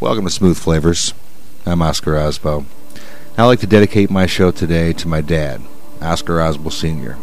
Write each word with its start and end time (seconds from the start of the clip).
Welcome 0.00 0.26
to 0.26 0.30
Smooth 0.30 0.56
Flavors. 0.56 1.12
I'm 1.66 1.82
Oscar 1.82 2.12
Osbo. 2.12 2.66
I'd 3.36 3.46
like 3.46 3.58
to 3.58 3.66
dedicate 3.66 4.10
my 4.10 4.26
show 4.26 4.52
today 4.52 4.92
to 4.92 5.08
my 5.08 5.20
dad, 5.20 5.60
Oscar 6.00 6.34
Osbo 6.34 6.70
Sr. 6.70 7.18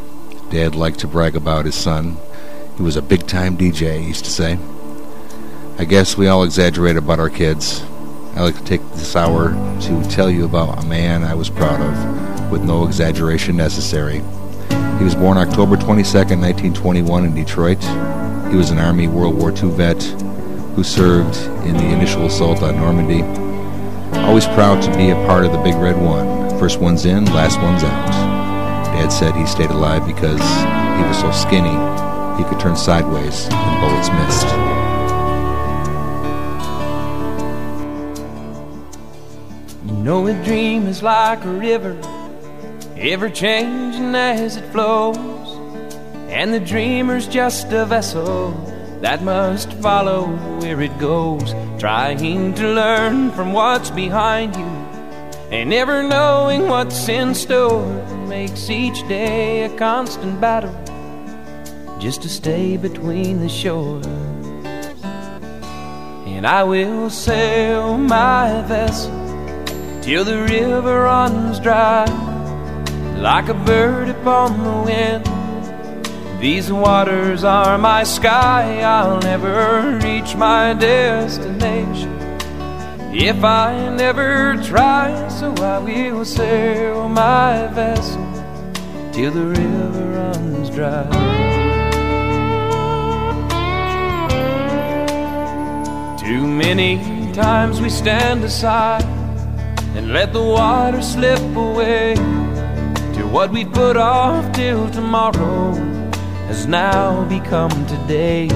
Dad 0.50 0.76
liked 0.76 1.00
to 1.00 1.08
brag 1.08 1.38
about 1.38 1.64
his 1.64 1.76
son. 1.76 2.18
He 2.76 2.84
was 2.84 2.98
a 2.98 3.02
big 3.02 3.28
time 3.28 3.56
DJ, 3.56 4.02
he 4.02 4.08
used 4.10 4.26
to 4.26 4.30
say. 4.30 4.60
I 5.78 5.86
guess 5.86 6.18
we 6.18 6.28
all 6.28 6.44
exaggerate 6.44 6.98
about 6.98 7.18
our 7.18 7.30
kids. 7.30 7.82
I 8.36 8.42
like 8.42 8.58
to 8.58 8.66
take 8.66 8.82
this 8.92 9.16
hour 9.16 9.52
to 9.84 10.10
tell 10.10 10.30
you 10.30 10.44
about 10.44 10.84
a 10.84 10.86
man 10.86 11.24
I 11.24 11.34
was 11.34 11.50
proud 11.50 11.80
of, 11.80 12.52
with 12.52 12.66
no 12.66 12.86
exaggeration 12.86 13.56
necessary. 13.56 14.22
He 14.98 15.06
was 15.06 15.16
born 15.16 15.38
October 15.38 15.78
22, 15.78 16.04
1921, 16.04 17.24
in 17.24 17.34
Detroit. 17.34 17.82
He 18.52 18.58
was 18.58 18.70
an 18.70 18.80
Army 18.80 19.08
World 19.08 19.38
War 19.38 19.52
II 19.52 19.70
vet 19.70 20.25
who 20.76 20.84
served 20.84 21.38
in 21.66 21.78
the 21.78 21.86
initial 21.86 22.26
assault 22.26 22.62
on 22.62 22.76
Normandy. 22.76 23.24
Always 24.20 24.46
proud 24.48 24.84
to 24.84 24.98
be 24.98 25.10
a 25.10 25.16
part 25.26 25.46
of 25.46 25.54
the 25.54 25.58
Big 25.60 25.76
Red 25.76 25.96
One. 26.02 26.50
First 26.60 26.82
one's 26.82 27.06
in, 27.06 27.26
last 27.26 27.62
one's 27.62 27.84
out. 27.84 28.12
Dad 28.94 29.10
said 29.10 29.36
he 29.36 29.46
stayed 29.46 29.70
alive 29.70 30.06
because 30.06 30.40
he 30.40 31.04
was 31.08 31.18
so 31.20 31.32
skinny 31.32 31.70
he 32.38 32.44
could 32.44 32.60
turn 32.60 32.76
sideways 32.76 33.48
and 33.50 33.82
bullets 33.82 34.10
missed. 34.10 34.48
You 39.86 40.04
know, 40.04 40.28
a 40.28 40.34
dream 40.44 40.88
is 40.88 41.02
like 41.02 41.44
a 41.46 41.50
river, 41.50 41.98
ever 42.98 43.30
changing 43.30 44.14
as 44.14 44.58
it 44.58 44.70
flows. 44.74 45.16
And 46.30 46.54
the 46.54 46.60
dreamer's 46.60 47.28
just 47.30 47.72
a 47.72 47.86
vessel 47.86 48.52
that 49.02 49.24
must 49.24 49.72
follow 49.74 50.28
where 50.60 50.82
it 50.82 50.98
goes, 50.98 51.54
trying 51.80 52.54
to 52.54 52.68
learn 52.74 53.32
from 53.32 53.54
what's 53.54 53.90
behind 53.90 54.56
you, 54.56 54.66
and 55.52 55.70
never 55.70 56.02
knowing 56.02 56.68
what's 56.68 57.08
in 57.08 57.36
store 57.36 57.86
makes 58.28 58.70
each 58.70 59.08
day 59.08 59.64
a 59.64 59.78
constant 59.78 60.42
battle 60.42 60.74
just 62.00 62.22
to 62.22 62.30
stay 62.30 62.78
between 62.78 63.40
the 63.40 63.50
shores. 63.50 64.06
And 66.26 66.46
I 66.48 66.64
will 66.64 67.10
sail 67.10 67.98
my 67.98 68.62
vessel 68.68 69.12
till 70.02 70.24
the 70.24 70.42
river 70.44 71.04
runs 71.04 71.60
dry, 71.60 72.06
like 73.18 73.50
a 73.50 73.54
bird 73.54 74.10
upon 74.10 74.64
the 74.64 74.92
wind 74.92 75.35
these 76.40 76.72
waters 76.72 77.44
are 77.44 77.78
my 77.78 78.04
sky, 78.04 78.82
I'll 78.82 79.20
never 79.20 80.00
reach 80.04 80.36
my 80.36 80.74
destination 80.74 82.16
if 83.18 83.44
I 83.44 83.96
never 83.96 84.58
try. 84.64 85.28
So 85.30 85.54
I 85.56 85.80
will 85.80 86.26
sail 86.26 87.08
my 87.08 87.68
vessel 87.68 88.26
till 89.14 89.32
the 89.32 89.46
river 89.46 90.06
runs 90.12 90.70
dry. 90.70 91.06
Too 96.20 96.46
many 96.46 96.98
times 97.34 97.80
we 97.80 97.90
stand 97.90 98.44
aside 98.44 99.06
and 99.96 100.12
let 100.12 100.34
the 100.34 100.44
water 100.44 101.02
slip 101.02 101.40
away 101.56 102.16
to 102.16 103.28
what 103.32 103.52
we 103.52 103.64
put 103.64 103.96
off 103.96 104.52
till 104.54 104.90
tomorrow 104.92 105.95
has 106.48 106.68
now 106.68 107.24
become 107.26 107.72
today. 107.88 108.48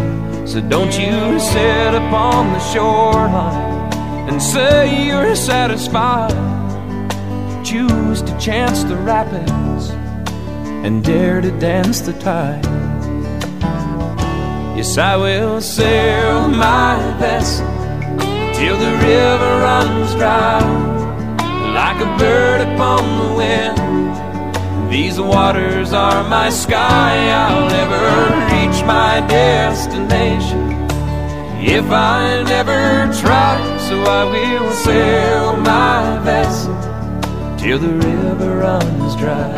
So 0.45 0.61
don't 0.61 0.97
you 0.97 1.39
sit 1.39 1.93
upon 1.95 2.53
the 2.53 2.59
shoreline 2.59 3.93
and 4.29 4.41
say 4.41 5.07
you're 5.07 5.35
satisfied. 5.35 6.33
Choose 7.65 8.21
to 8.21 8.37
chance 8.39 8.83
the 8.83 8.95
rapids 8.95 9.89
and 10.85 11.03
dare 11.03 11.41
to 11.41 11.51
dance 11.59 11.99
the 12.01 12.13
tide. 12.13 12.65
Yes, 14.77 14.97
I 14.97 15.17
will 15.17 15.59
sail 15.59 16.47
my 16.47 16.95
vessel 17.19 17.67
till 18.53 18.77
the 18.77 18.91
river 19.07 19.51
runs 19.67 20.13
dry, 20.15 20.59
like 21.73 21.99
a 22.01 22.17
bird 22.17 22.61
upon 22.61 23.01
the 23.19 23.35
wind 23.35 23.78
these 24.89 25.19
waters 25.19 25.93
are 25.93 26.27
my 26.27 26.49
sky, 26.49 27.29
I'll 27.29 27.69
never 27.69 28.03
reach 28.53 28.83
my 28.85 29.25
destination 29.27 30.69
if 31.61 31.85
I 31.91 32.43
never 32.43 33.11
try. 33.21 33.77
So 33.87 34.01
I 34.01 34.23
will 34.25 34.71
sail 34.71 35.57
my 35.57 36.19
vessel 36.23 36.75
till 37.57 37.77
the 37.79 37.93
river 37.93 38.59
runs 38.59 39.15
dry. 39.15 39.53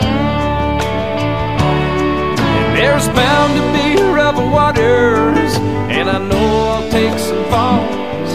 There's 2.75 3.08
bound 3.09 3.53
to 3.58 3.63
be 3.78 4.02
rough 4.02 4.36
waters, 4.36 5.56
and 5.96 6.09
I 6.09 6.18
know 6.18 6.48
I'll 6.72 6.90
take 6.90 7.18
some 7.19 7.44
falls. 7.50 8.34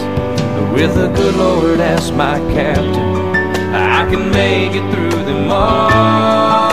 But 0.55 0.73
with 0.73 0.95
the 0.95 1.07
good 1.09 1.35
Lord 1.35 1.79
as 1.79 2.11
my 2.11 2.37
captain, 2.53 3.35
I 3.75 4.09
can 4.09 4.31
make 4.31 4.71
it 4.73 4.93
through 4.93 5.25
them 5.25 5.51
all. 5.51 6.66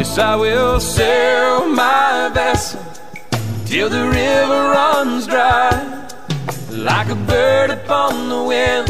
Yes, 0.00 0.16
I 0.16 0.34
will 0.34 0.80
sail 0.80 1.68
my 1.68 2.30
vessel 2.32 2.82
till 3.66 3.90
the 3.90 4.08
river 4.08 4.60
runs 4.72 5.26
dry, 5.26 5.68
like 6.70 7.10
a 7.10 7.14
bird 7.14 7.68
upon 7.68 8.30
the 8.30 8.42
wind. 8.42 8.88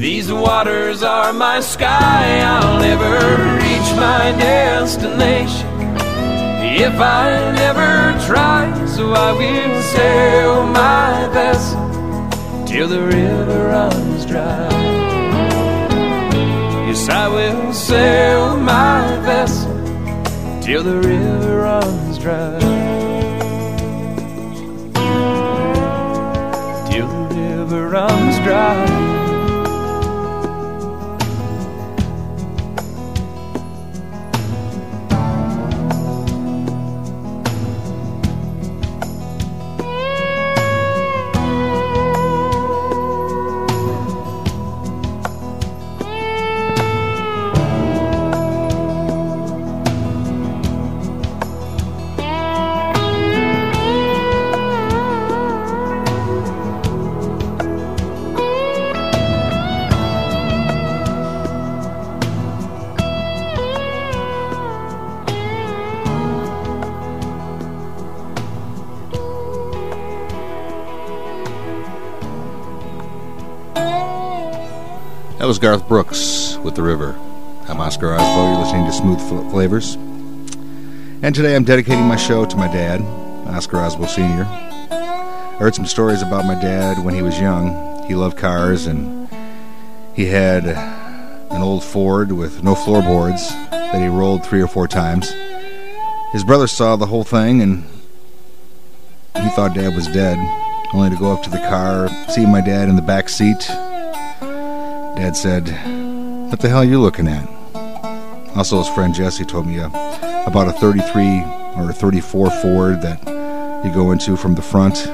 These 0.00 0.32
waters 0.32 1.04
are 1.04 1.32
my 1.32 1.60
sky, 1.60 2.40
I'll 2.40 2.80
never 2.80 3.14
reach 3.62 3.90
my 3.94 4.34
destination 4.42 5.68
if 6.84 6.94
I 6.98 7.52
never 7.54 8.18
try. 8.26 8.74
So 8.86 9.12
I 9.12 9.30
will 9.30 9.82
sail 9.82 10.66
my 10.66 11.28
vessel 11.32 12.66
till 12.66 12.88
the 12.88 13.02
river 13.02 13.68
runs 13.68 14.26
dry. 14.26 14.68
Yes, 16.88 17.08
I 17.08 17.28
will 17.28 17.72
sail 17.72 18.56
my 18.56 19.20
vessel 19.22 19.71
till 20.62 20.84
the 20.84 20.96
river 20.96 21.62
runs 21.62 22.18
dry. 22.18 22.58
Till 26.88 27.08
the 27.08 27.34
river 27.34 27.88
runs 27.88 28.38
dry. 28.44 29.01
Was 75.52 75.58
Garth 75.58 75.86
Brooks 75.86 76.56
with 76.64 76.76
The 76.76 76.82
River. 76.82 77.14
I'm 77.68 77.78
Oscar 77.78 78.06
Osbo. 78.06 78.52
You're 78.54 78.64
listening 78.64 78.86
to 78.86 78.92
Smooth 78.92 79.50
Flavors. 79.50 79.96
And 81.20 81.34
today 81.34 81.54
I'm 81.54 81.64
dedicating 81.64 82.06
my 82.06 82.16
show 82.16 82.46
to 82.46 82.56
my 82.56 82.68
dad, 82.68 83.02
Oscar 83.48 83.76
Osbo 83.76 84.08
Sr. 84.08 84.46
I 84.90 85.56
heard 85.58 85.74
some 85.74 85.84
stories 85.84 86.22
about 86.22 86.46
my 86.46 86.54
dad 86.54 87.04
when 87.04 87.14
he 87.14 87.20
was 87.20 87.38
young. 87.38 88.02
He 88.08 88.14
loved 88.14 88.38
cars 88.38 88.86
and 88.86 89.28
he 90.14 90.24
had 90.24 90.64
an 90.64 91.60
old 91.60 91.84
Ford 91.84 92.32
with 92.32 92.62
no 92.62 92.74
floorboards 92.74 93.46
that 93.72 94.00
he 94.00 94.08
rolled 94.08 94.46
three 94.46 94.62
or 94.62 94.68
four 94.68 94.88
times. 94.88 95.34
His 96.32 96.44
brother 96.44 96.66
saw 96.66 96.96
the 96.96 97.04
whole 97.04 97.24
thing 97.24 97.60
and 97.60 97.84
he 99.34 99.50
thought 99.50 99.74
dad 99.74 99.94
was 99.94 100.06
dead, 100.06 100.38
only 100.94 101.10
to 101.10 101.16
go 101.16 101.30
up 101.30 101.42
to 101.42 101.50
the 101.50 101.58
car, 101.58 102.08
see 102.30 102.46
my 102.46 102.62
dad 102.62 102.88
in 102.88 102.96
the 102.96 103.02
back 103.02 103.28
seat, 103.28 103.70
Dad 105.22 105.36
said, 105.36 105.68
What 106.50 106.58
the 106.58 106.68
hell 106.68 106.78
are 106.78 106.84
you 106.84 107.00
looking 107.00 107.28
at? 107.28 107.48
Also, 108.56 108.78
his 108.78 108.88
friend 108.88 109.14
Jesse 109.14 109.44
told 109.44 109.68
me 109.68 109.78
uh, 109.78 109.86
about 110.48 110.66
a 110.66 110.72
33 110.72 111.44
or 111.76 111.90
a 111.90 111.92
34 111.92 112.50
Ford 112.50 113.00
that 113.02 113.84
you 113.84 113.94
go 113.94 114.10
into 114.10 114.36
from 114.36 114.56
the 114.56 114.62
front 114.62 115.06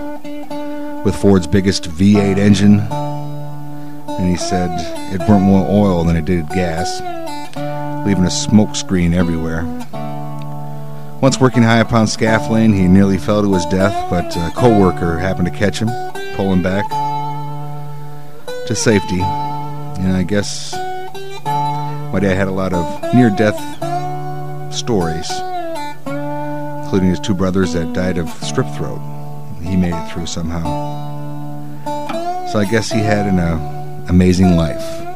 with 1.04 1.14
Ford's 1.14 1.46
biggest 1.46 1.90
V8 1.90 2.38
engine. 2.38 2.80
And 2.80 4.30
he 4.30 4.38
said 4.38 4.70
it 5.12 5.18
burnt 5.26 5.42
more 5.42 5.68
oil 5.68 6.04
than 6.04 6.16
it 6.16 6.24
did 6.24 6.48
gas, 6.48 7.02
leaving 8.06 8.24
a 8.24 8.30
smoke 8.30 8.76
screen 8.76 9.12
everywhere. 9.12 9.64
Once 11.20 11.38
working 11.38 11.62
high 11.62 11.80
upon 11.80 12.06
scaffolding, 12.06 12.72
he 12.72 12.88
nearly 12.88 13.18
fell 13.18 13.42
to 13.42 13.52
his 13.52 13.66
death, 13.66 14.08
but 14.08 14.34
a 14.38 14.50
co-worker 14.56 15.18
happened 15.18 15.52
to 15.52 15.52
catch 15.52 15.82
him, 15.82 15.88
pull 16.34 16.50
him 16.50 16.62
back 16.62 16.88
to 18.66 18.74
safety. 18.74 19.22
And 19.98 20.16
I 20.16 20.22
guess 20.22 20.72
my 22.12 22.20
dad 22.20 22.36
had 22.36 22.48
a 22.48 22.52
lot 22.52 22.72
of 22.72 23.14
near-death 23.14 23.58
stories, 24.72 25.30
including 26.06 27.10
his 27.10 27.20
two 27.20 27.34
brothers 27.34 27.72
that 27.74 27.92
died 27.92 28.18
of 28.18 28.26
strep 28.40 28.74
throat. 28.76 29.00
He 29.62 29.76
made 29.76 29.92
it 29.92 30.12
through 30.12 30.26
somehow. 30.26 30.64
So 32.52 32.58
I 32.58 32.64
guess 32.70 32.90
he 32.90 33.00
had 33.00 33.26
an 33.26 33.38
uh, 33.38 34.06
amazing 34.08 34.56
life. 34.56 35.07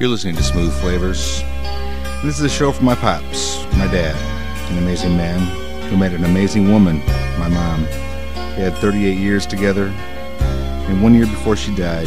You're 0.00 0.08
listening 0.08 0.36
to 0.36 0.42
Smooth 0.42 0.72
Flavors. 0.80 1.42
And 1.42 2.26
this 2.26 2.38
is 2.38 2.40
a 2.40 2.48
show 2.48 2.72
for 2.72 2.82
my 2.82 2.94
pops, 2.94 3.62
my 3.76 3.86
dad, 3.86 4.16
an 4.72 4.78
amazing 4.78 5.14
man 5.14 5.40
who 5.90 5.98
met 5.98 6.14
an 6.14 6.24
amazing 6.24 6.72
woman, 6.72 7.00
my 7.38 7.48
mom. 7.48 7.84
They 7.84 8.62
had 8.62 8.78
38 8.78 9.18
years 9.18 9.44
together, 9.44 9.88
and 9.88 11.02
one 11.02 11.12
year 11.12 11.26
before 11.26 11.54
she 11.54 11.76
died, 11.76 12.06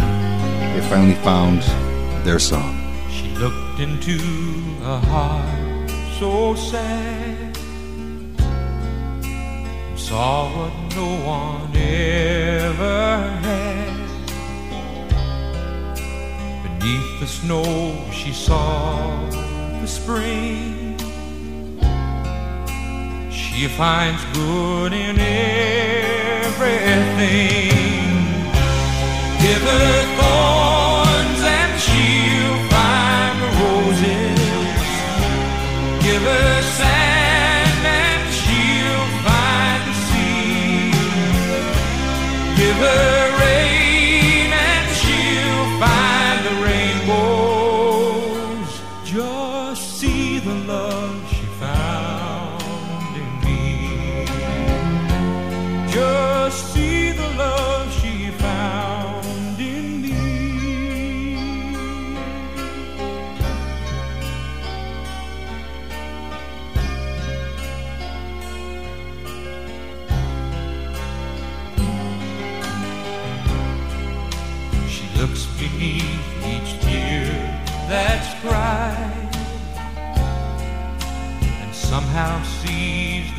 they 0.75 0.89
finally 0.89 1.13
found 1.17 1.61
their 2.25 2.39
song. 2.39 2.75
She 3.11 3.29
looked 3.35 3.79
into 3.79 4.17
a 4.81 4.97
heart 4.97 5.91
so 6.17 6.55
sad 6.55 7.55
saw 9.95 10.49
what 10.57 10.95
no 10.95 11.27
one 11.27 11.77
ever 11.77 13.19
had. 13.43 13.62
Beneath 16.83 17.19
the 17.21 17.27
snow, 17.27 17.95
she 18.11 18.33
saw 18.33 19.29
the 19.79 19.87
spring. 19.87 20.97
She 23.31 23.69
finds 23.69 24.21
good 24.33 24.91
in 24.91 25.17
everything. 25.17 26.51
Give 29.39 29.63
her 29.71 30.03
thorns 30.19 31.41
and 31.57 31.79
she'll 31.79 32.59
find 32.75 33.39
roses. 33.61 34.43
Give 36.03 36.21
her 36.21 36.61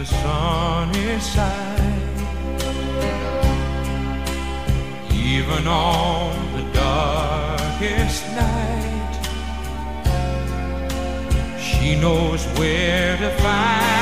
the 0.04 0.14
sunny 0.16 1.18
side. 1.20 1.80
Even 5.12 5.66
on 5.66 6.32
the 6.56 6.64
darkest 6.72 8.26
night, 8.34 9.14
she 11.58 11.96
knows 11.96 12.44
where 12.58 13.16
to 13.16 13.30
find 13.42 13.94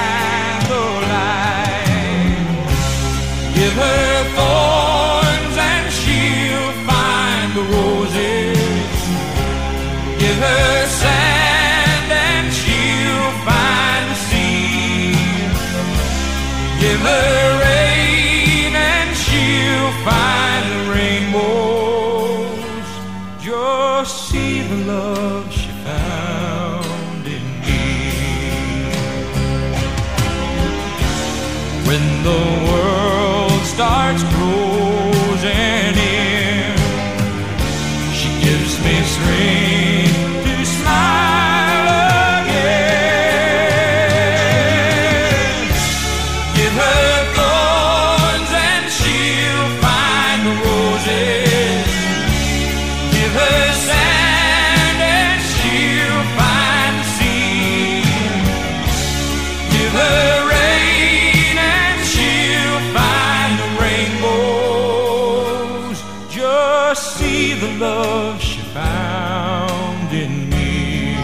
Just 66.92 67.16
see 67.16 67.54
the 67.54 67.72
love 67.78 68.38
she 68.42 68.61
found 68.61 70.12
in 70.12 70.50
me. 70.50 71.14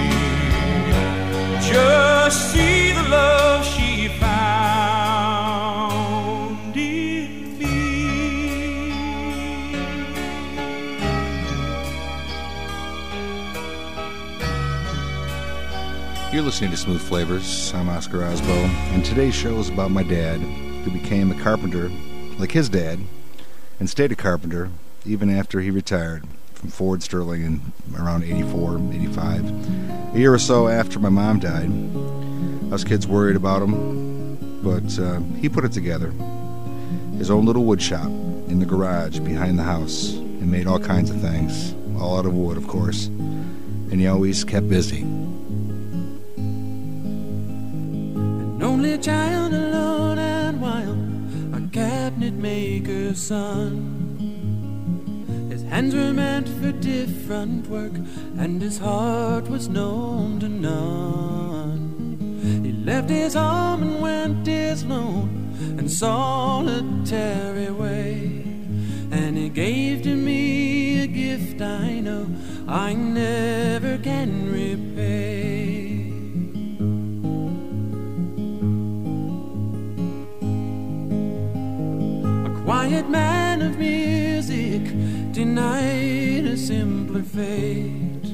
Just 1.61 2.53
see 2.53 2.93
the 2.93 3.03
love 3.03 3.67
she 3.67 4.09
found 4.19 4.35
in 6.75 7.59
me. 7.59 8.89
You're 16.33 16.41
listening 16.41 16.71
to 16.71 16.79
Smooth 16.79 17.03
Flavors. 17.03 17.75
I'm 17.75 17.91
Oscar 17.91 18.21
Osbo, 18.21 18.69
and 18.95 19.05
today's 19.05 19.35
show 19.35 19.59
is 19.59 19.69
about 19.69 19.91
my 19.91 20.03
dad, 20.03 20.41
who 20.41 20.91
became 20.91 21.31
a 21.31 21.39
carpenter 21.43 21.91
like 22.39 22.53
his 22.53 22.71
dad, 22.71 23.01
and 23.79 23.91
stayed 23.91 24.13
a 24.13 24.17
carpenter 24.17 24.71
even 25.09 25.31
after 25.31 25.61
he 25.61 25.71
retired 25.71 26.25
from 26.53 26.69
Ford 26.71 27.03
Sterling 27.03 27.43
in 27.43 27.61
around 27.97 28.25
84, 28.25 28.79
85. 28.93 30.15
A 30.15 30.19
year 30.19 30.35
or 30.35 30.39
so 30.39 30.69
after 30.69 30.99
my 30.99 31.09
mom 31.09 31.39
died, 31.39 31.71
us 32.73 32.85
kids 32.85 33.07
worried 33.07 33.37
about 33.37 33.63
him, 33.63 34.37
but 34.63 34.99
uh, 34.99 35.21
he 35.41 35.49
put 35.49 35.65
it 35.65 35.73
together. 35.73 36.11
His 37.17 37.31
own 37.31 37.47
little 37.47 37.65
wood 37.65 37.81
shop 37.81 38.07
in 38.07 38.59
the 38.59 38.67
garage 38.67 39.21
behind 39.21 39.59
the 39.59 39.63
house 39.63 40.13
and 40.13 40.51
made 40.51 40.67
all 40.67 40.79
kinds 40.79 41.11
of 41.11 41.21
things, 41.21 41.75
all 41.99 42.19
out 42.19 42.27
of 42.27 42.35
wood, 42.35 42.57
of 42.57 42.69
course. 42.69 43.07
And 43.07 43.95
he 43.95 44.07
always 44.07 44.45
kept 44.45 44.69
busy. 44.69 45.03
An 48.53 48.63
only 48.63 48.99
child 48.99 49.55
alone 49.55 50.19
and 50.19 50.61
wild, 50.61 50.99
a 51.55 51.67
cabinet 51.73 52.35
maker's 52.35 53.19
son. 53.19 53.98
Hands 55.71 55.95
were 55.95 56.13
meant 56.13 56.49
for 56.49 56.73
different 56.73 57.69
work, 57.69 57.93
and 58.39 58.61
his 58.61 58.79
heart 58.79 59.49
was 59.49 59.69
known 59.69 60.41
to 60.41 60.49
none. 60.49 62.19
He 62.65 62.73
left 62.73 63.11
his 63.11 63.35
home 63.35 63.83
and 63.83 64.01
went 64.01 64.47
his 64.47 64.85
lone 64.85 65.55
and 65.79 65.91
solitary 65.91 67.71
way, 67.71 68.43
and 69.11 69.37
he 69.37 69.49
gave 69.51 70.03
to 70.03 70.15
me 70.17 71.03
a 71.03 71.07
gift 71.07 71.61
I 71.61 72.01
know 72.01 72.27
I 72.67 72.95
never 72.95 73.99
can 73.99 74.51
repay. 74.51 76.13
A 82.47 82.51
quiet 82.65 83.09
man 83.09 83.63
of 83.63 83.79
music 83.79 84.83
denied 85.39 86.47
a 86.47 86.57
simpler 86.57 87.23
fate. 87.23 88.27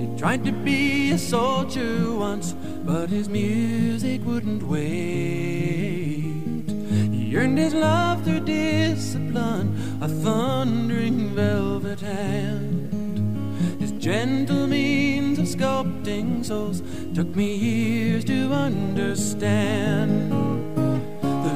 He 0.00 0.06
tried 0.16 0.44
to 0.44 0.52
be 0.52 1.10
a 1.10 1.18
soldier 1.18 2.12
once, 2.12 2.54
but 2.84 3.10
his 3.10 3.28
music 3.28 4.24
wouldn't 4.24 4.62
wait. 4.62 6.70
He 7.10 7.36
earned 7.36 7.58
his 7.58 7.74
love 7.74 8.22
through 8.22 8.44
discipline, 8.44 9.76
a 10.00 10.06
thundering 10.06 11.34
velvet 11.34 11.98
hand. 11.98 13.80
His 13.80 13.90
gentle 13.90 14.68
means 14.68 15.40
of 15.40 15.46
sculpting 15.46 16.44
souls 16.44 16.80
took 17.12 17.34
me 17.34 17.56
years 17.56 18.24
to 18.26 18.52
understand. 18.52 20.41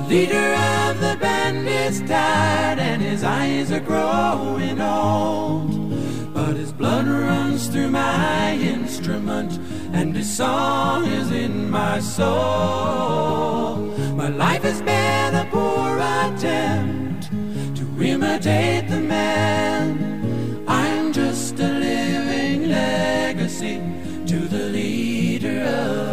The 0.07 0.15
leader 0.15 0.55
of 0.55 1.01
the 1.01 1.17
band 1.21 1.67
is 1.69 1.99
tired 1.99 2.79
and 2.79 3.03
his 3.03 3.25
eyes 3.25 3.73
are 3.73 3.81
growing 3.81 4.81
old. 4.81 6.33
But 6.33 6.55
his 6.55 6.73
blood 6.73 7.09
runs 7.09 7.67
through 7.67 7.91
my 7.91 8.53
instrument 8.55 9.59
and 9.93 10.15
his 10.15 10.33
song 10.33 11.07
is 11.07 11.33
in 11.33 11.69
my 11.69 11.99
soul. 11.99 13.79
My 14.15 14.29
life 14.29 14.63
has 14.63 14.81
been 14.81 15.35
a 15.35 15.49
poor 15.51 15.99
attempt 15.99 17.31
to 17.77 17.85
imitate 18.01 18.89
the 18.89 19.01
man. 19.01 20.65
I'm 20.69 21.13
just 21.13 21.59
a 21.59 21.67
living 21.67 22.69
legacy 22.69 23.83
to 24.27 24.39
the 24.39 24.67
leader 24.69 25.63
of 25.63 26.06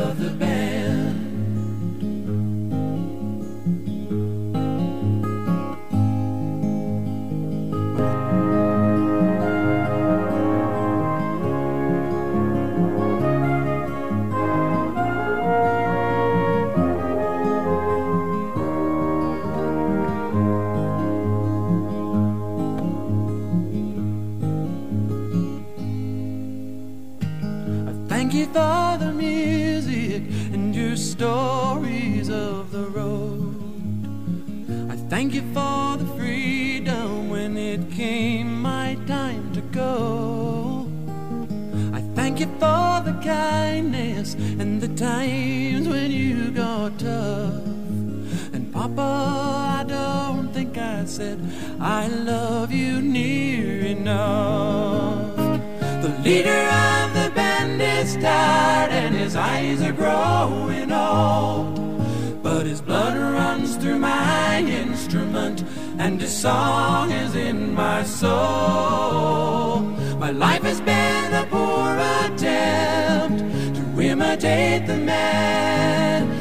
is 58.04 58.16
tired 58.18 58.92
and 58.92 59.16
his 59.16 59.34
eyes 59.36 59.82
are 59.82 59.94
growing 59.94 60.92
old. 60.92 62.44
But 62.44 62.66
his 62.66 62.82
blood 62.82 63.16
runs 63.18 63.78
through 63.78 64.00
my 64.00 64.60
instrument 64.60 65.64
and 65.98 66.20
his 66.20 66.36
song 66.36 67.12
is 67.12 67.34
in 67.34 67.74
my 67.74 68.04
soul. 68.04 69.80
My 70.20 70.32
life 70.32 70.64
has 70.64 70.82
been 70.82 71.34
a 71.34 71.46
poor 71.50 71.92
attempt 72.26 73.40
to 73.78 74.02
imitate 74.02 74.86
the 74.86 74.98
man. 74.98 76.33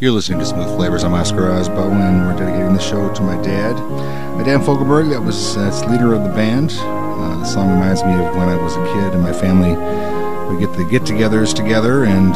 You're 0.00 0.12
listening 0.12 0.38
to 0.38 0.46
Smooth 0.46 0.74
Flavors. 0.76 1.04
I'm 1.04 1.12
Oscar 1.12 1.50
and 1.50 2.26
we're 2.26 2.32
dedicating 2.34 2.72
the 2.72 2.80
show 2.80 3.12
to 3.12 3.22
my 3.22 3.36
dad. 3.42 3.74
My 4.34 4.42
dad 4.42 4.62
Fogelberg, 4.62 5.10
that 5.10 5.20
was 5.20 5.54
that's 5.56 5.84
leader 5.84 6.14
of 6.14 6.22
the 6.22 6.30
band. 6.30 6.70
Uh, 6.72 7.36
the 7.36 7.44
song 7.44 7.68
reminds 7.68 8.02
me 8.02 8.14
of 8.14 8.34
when 8.34 8.48
I 8.48 8.56
was 8.56 8.76
a 8.76 8.84
kid 8.94 9.12
and 9.12 9.20
my 9.20 9.34
family 9.34 9.74
would 10.48 10.58
get 10.58 10.74
the 10.78 10.86
get-togethers 10.90 11.54
together, 11.54 12.04
and 12.04 12.32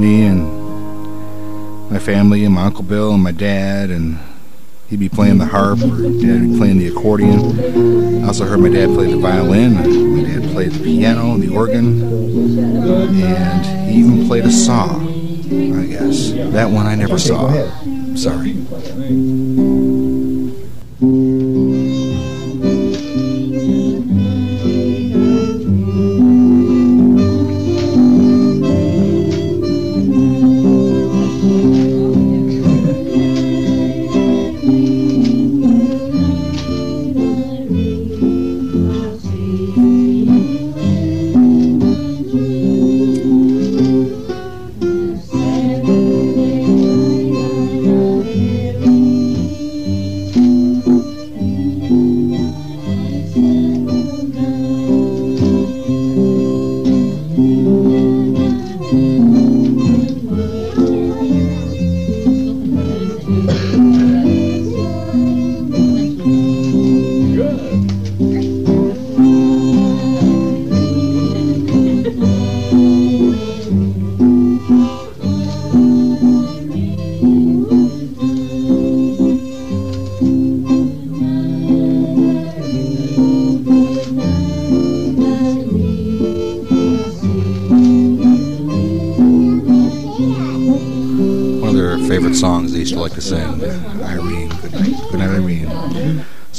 me 0.00 0.22
and 0.22 1.90
my 1.90 1.98
family 1.98 2.42
and 2.42 2.54
my 2.54 2.62
uncle 2.62 2.84
Bill 2.84 3.12
and 3.12 3.22
my 3.22 3.32
dad, 3.32 3.90
and 3.90 4.18
he'd 4.88 4.98
be 4.98 5.10
playing 5.10 5.36
the 5.36 5.44
harp, 5.44 5.80
or 5.82 5.88
dad 5.88 6.40
would 6.40 6.52
be 6.52 6.56
playing 6.56 6.78
the 6.78 6.86
accordion. 6.86 8.22
I 8.24 8.28
also 8.28 8.46
heard 8.46 8.60
my 8.60 8.70
dad 8.70 8.88
play 8.88 9.10
the 9.10 9.18
violin. 9.18 9.74
My 9.74 10.22
dad 10.26 10.50
played 10.52 10.72
the 10.72 10.82
piano 10.82 11.34
and 11.34 11.42
the 11.42 11.54
organ, 11.54 12.02
and 13.22 13.90
he 13.90 13.98
even 13.98 14.26
played 14.26 14.46
a 14.46 14.50
saw. 14.50 14.98
I 15.46 15.86
guess. 15.86 16.33
That 16.54 16.70
one 16.70 16.86
I 16.86 16.94
never 16.94 17.18
saw. 17.18 17.50
Sorry. 18.14 18.54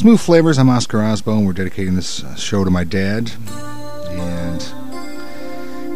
Smooth 0.05 0.19
Flavors. 0.19 0.59
I'm 0.59 0.69
Oscar 0.69 1.01
Osbourne. 1.01 1.45
We're 1.45 1.53
dedicating 1.53 1.95
this 1.95 2.23
uh, 2.23 2.35
show 2.35 2.63
to 2.63 2.69
my 2.69 2.83
dad. 2.83 3.31
And 4.11 4.61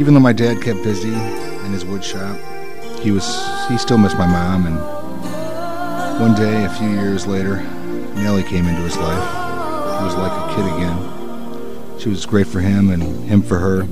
even 0.02 0.16
though 0.16 0.20
my 0.20 0.34
dad 0.34 0.64
kept 0.64 0.82
busy 0.82 1.14
in 1.14 1.72
his 1.72 1.86
wood 1.86 2.04
shop, 2.04 2.36
he 3.02 3.12
was 3.12 3.24
he 3.68 3.78
still 3.78 4.00
missed 4.00 4.18
my 4.18 4.26
mom. 4.26 4.66
And 4.66 6.20
one 6.20 6.34
day, 6.34 6.66
a 6.66 6.70
few 6.72 6.90
years 6.90 7.28
later, 7.28 7.58
Nellie 8.16 8.42
came 8.42 8.66
into 8.66 8.82
his 8.82 8.98
life. 8.98 10.00
He 10.00 10.06
was 10.06 10.16
like 10.16 10.32
a 10.32 10.56
kid 10.56 10.66
again. 10.66 12.00
She 12.00 12.10
was 12.10 12.26
great 12.26 12.48
for 12.48 12.62
him 12.62 12.90
and 12.90 13.04
him 13.30 13.44
for 13.44 13.60
her. 13.60 13.84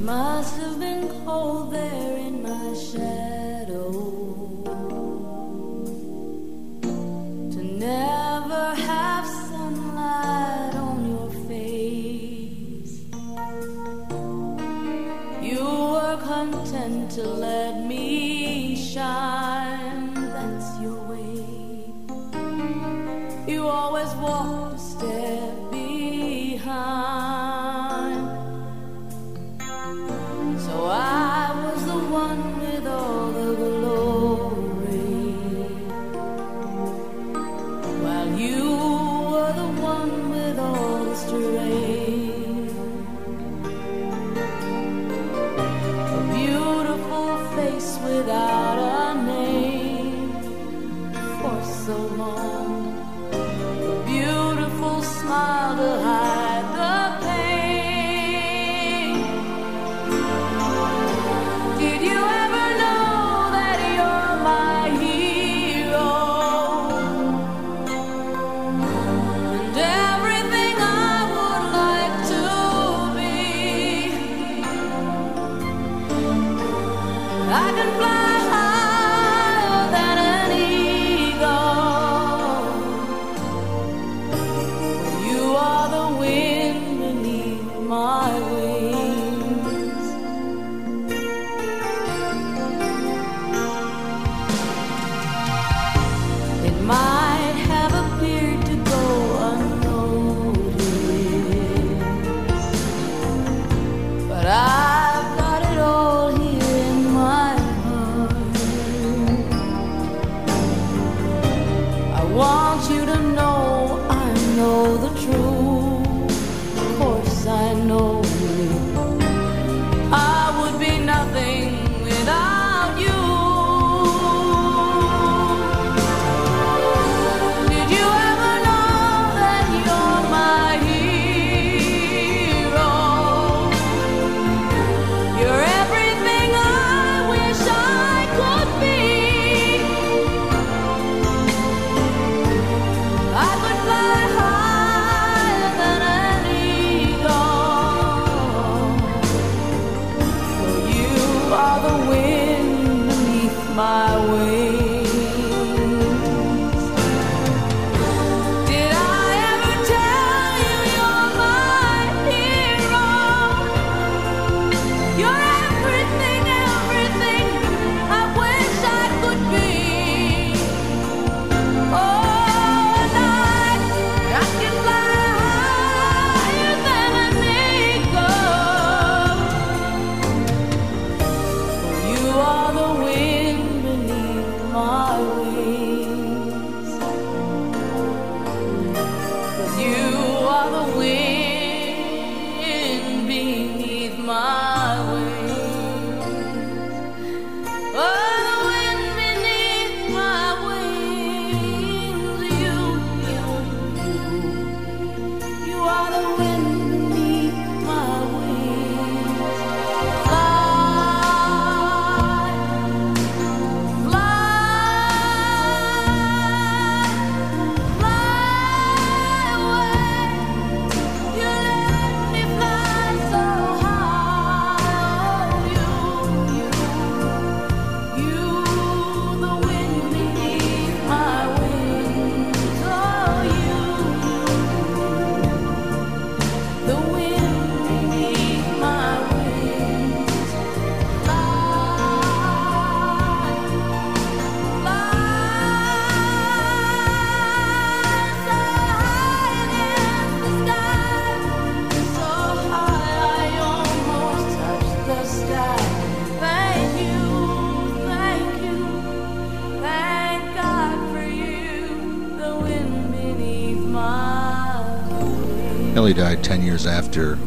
Years 266.77 266.85
after 266.85 267.39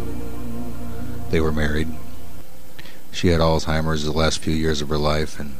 they 1.31 1.39
were 1.41 1.53
married. 1.53 1.87
She 3.13 3.29
had 3.29 3.41
Alzheimer's 3.41 4.03
the 4.03 4.11
last 4.11 4.41
few 4.41 4.53
years 4.53 4.83
of 4.83 4.89
her 4.89 4.99
life, 4.99 5.39
and 5.39 5.55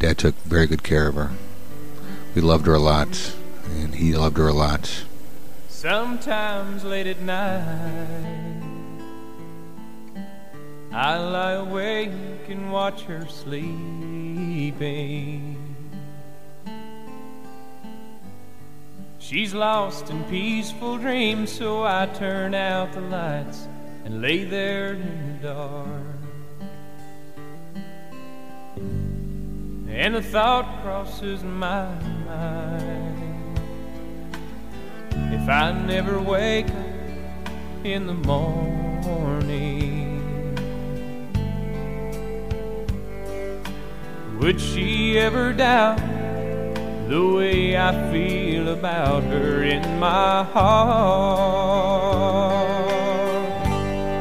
Dad 0.00 0.18
took 0.18 0.34
very 0.42 0.66
good 0.66 0.82
care 0.82 1.06
of 1.06 1.14
her. 1.14 1.30
We 2.34 2.42
loved 2.42 2.66
her 2.66 2.74
a 2.74 2.80
lot, 2.80 3.36
and 3.70 3.94
he 3.94 4.16
loved 4.16 4.36
her 4.38 4.48
a 4.48 4.52
lot. 4.52 5.04
Sometimes 5.68 6.82
late 6.82 7.06
at 7.06 7.20
night, 7.20 8.62
I 10.90 11.18
lie 11.18 11.52
awake 11.52 12.48
and 12.48 12.72
watch 12.72 13.02
her 13.02 13.28
sleeping. 13.28 14.66
She's 19.28 19.52
lost 19.52 20.08
in 20.08 20.22
peaceful 20.26 20.98
dreams, 20.98 21.50
so 21.50 21.82
I 21.82 22.06
turn 22.06 22.54
out 22.54 22.92
the 22.92 23.00
lights 23.00 23.66
and 24.04 24.22
lay 24.22 24.44
there 24.44 24.92
in 24.92 25.40
the 25.40 25.48
dark. 25.48 25.88
And 29.88 30.14
a 30.14 30.22
thought 30.22 30.80
crosses 30.80 31.42
my 31.42 31.92
mind. 32.28 33.58
If 35.10 35.48
I 35.48 35.72
never 35.72 36.20
wake 36.20 36.68
up 36.68 37.84
in 37.84 38.06
the 38.06 38.14
morning, 38.14 38.94
would 44.38 44.60
she 44.60 45.18
ever 45.18 45.52
doubt 45.52 46.15
the 47.08 47.24
way 47.36 47.76
I 47.76 47.92
feel 48.10 48.68
about 48.68 49.22
her 49.24 49.62
in 49.62 49.98
my 49.98 50.42
heart? 50.44 51.86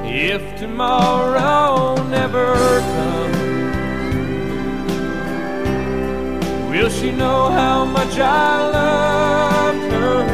If 0.05 0.59
tomorrow 0.59 1.95
never 2.09 2.55
comes, 2.79 3.25
Will 6.75 6.89
she 6.89 7.11
know 7.11 7.49
how 7.49 7.85
much 7.85 8.19
I 8.19 8.69
loved 8.69 9.91
her? 9.93 10.25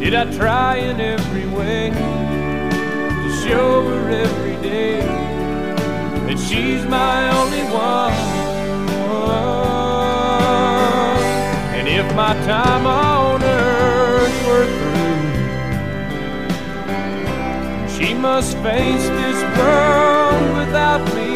Did 0.00 0.14
I 0.14 0.24
try 0.36 0.76
in 0.76 1.00
every 1.00 1.46
way 1.48 1.90
to 1.90 3.28
show 3.42 3.82
her 3.88 4.10
every 4.10 4.56
day 4.62 5.00
that 5.00 6.38
she's 6.38 6.84
my 6.86 7.28
only 7.36 7.64
one? 7.64 8.41
If 11.94 12.14
my 12.14 12.32
time 12.46 12.86
on 12.86 13.42
earth 13.42 14.46
were 14.46 14.66
through, 14.78 15.28
she 17.94 18.14
must 18.14 18.56
face 18.58 19.08
this 19.20 19.42
world 19.58 20.56
without 20.56 21.04
me. 21.14 21.32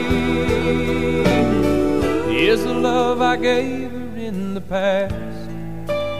Is 2.49 2.65
the 2.65 2.73
love 2.73 3.21
I 3.21 3.37
gave 3.37 3.91
her 3.91 4.17
in 4.17 4.55
the 4.55 4.63
past 4.63 5.15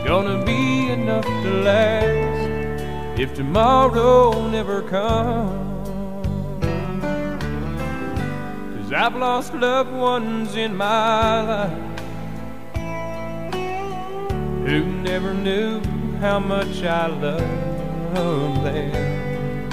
gonna 0.05 0.45
be 0.45 0.89
enough 0.91 1.25
to 1.25 1.51
last 1.63 3.19
if 3.19 3.33
tomorrow 3.33 4.47
never 4.49 4.83
comes? 4.83 5.89
Cause 8.75 8.93
I've 8.93 9.15
lost 9.15 9.55
loved 9.55 9.91
ones 9.91 10.55
in 10.55 10.75
my 10.75 11.41
life 11.41 11.86
who 14.67 14.83
never 14.83 15.33
knew 15.33 15.81
how 16.19 16.37
much 16.39 16.83
I 16.83 17.07
loved 17.07 18.65
them. 18.65 19.69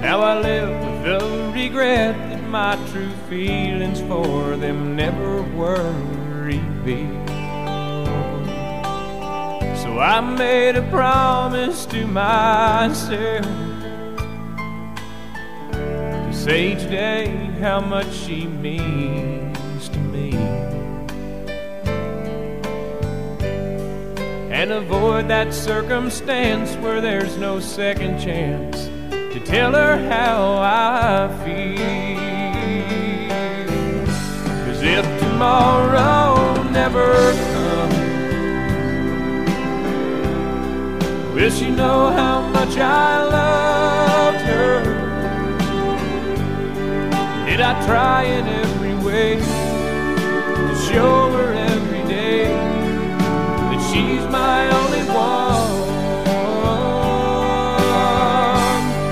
Now 0.00 0.20
I 0.22 0.40
live 0.40 0.70
with 0.70 1.04
the 1.04 1.52
regret 1.52 2.16
that 2.30 2.42
my 2.48 2.76
true 2.90 3.12
feelings 3.28 4.00
for 4.00 4.56
them 4.56 4.96
never 4.96 5.42
were 5.42 5.92
revealed. 6.30 7.28
So 9.76 9.98
I 9.98 10.22
made 10.22 10.76
a 10.76 10.88
promise 10.88 11.84
to 11.84 12.06
myself 12.06 13.44
to 15.82 16.32
say 16.32 16.76
today 16.76 17.26
how 17.60 17.80
much 17.80 18.10
she 18.10 18.46
means 18.46 19.90
to 19.90 19.98
me. 19.98 20.61
And 24.62 24.70
avoid 24.70 25.26
that 25.26 25.52
circumstance 25.52 26.76
where 26.76 27.00
there's 27.00 27.36
no 27.36 27.58
second 27.58 28.20
chance 28.20 28.84
to 29.10 29.40
tell 29.44 29.72
her 29.72 29.96
how 30.08 30.60
I 30.62 31.26
feel. 31.42 31.78
Cause 34.64 34.82
if 34.84 35.04
tomorrow 35.18 36.62
never 36.70 37.32
comes, 37.52 37.96
will 41.34 41.50
she 41.50 41.68
know 41.68 42.10
how 42.10 42.46
much 42.50 42.76
I 42.78 43.24
loved 43.24 44.44
her? 44.44 44.84
Did 47.46 47.60
I 47.60 47.84
try 47.84 48.22
in 48.22 48.46
every 48.46 48.94
way 49.04 49.40
to 49.40 50.76
show 50.88 51.32
her 51.32 51.61
she's 53.92 54.24
my 54.28 54.70
only 54.70 55.04
one? 55.04 55.70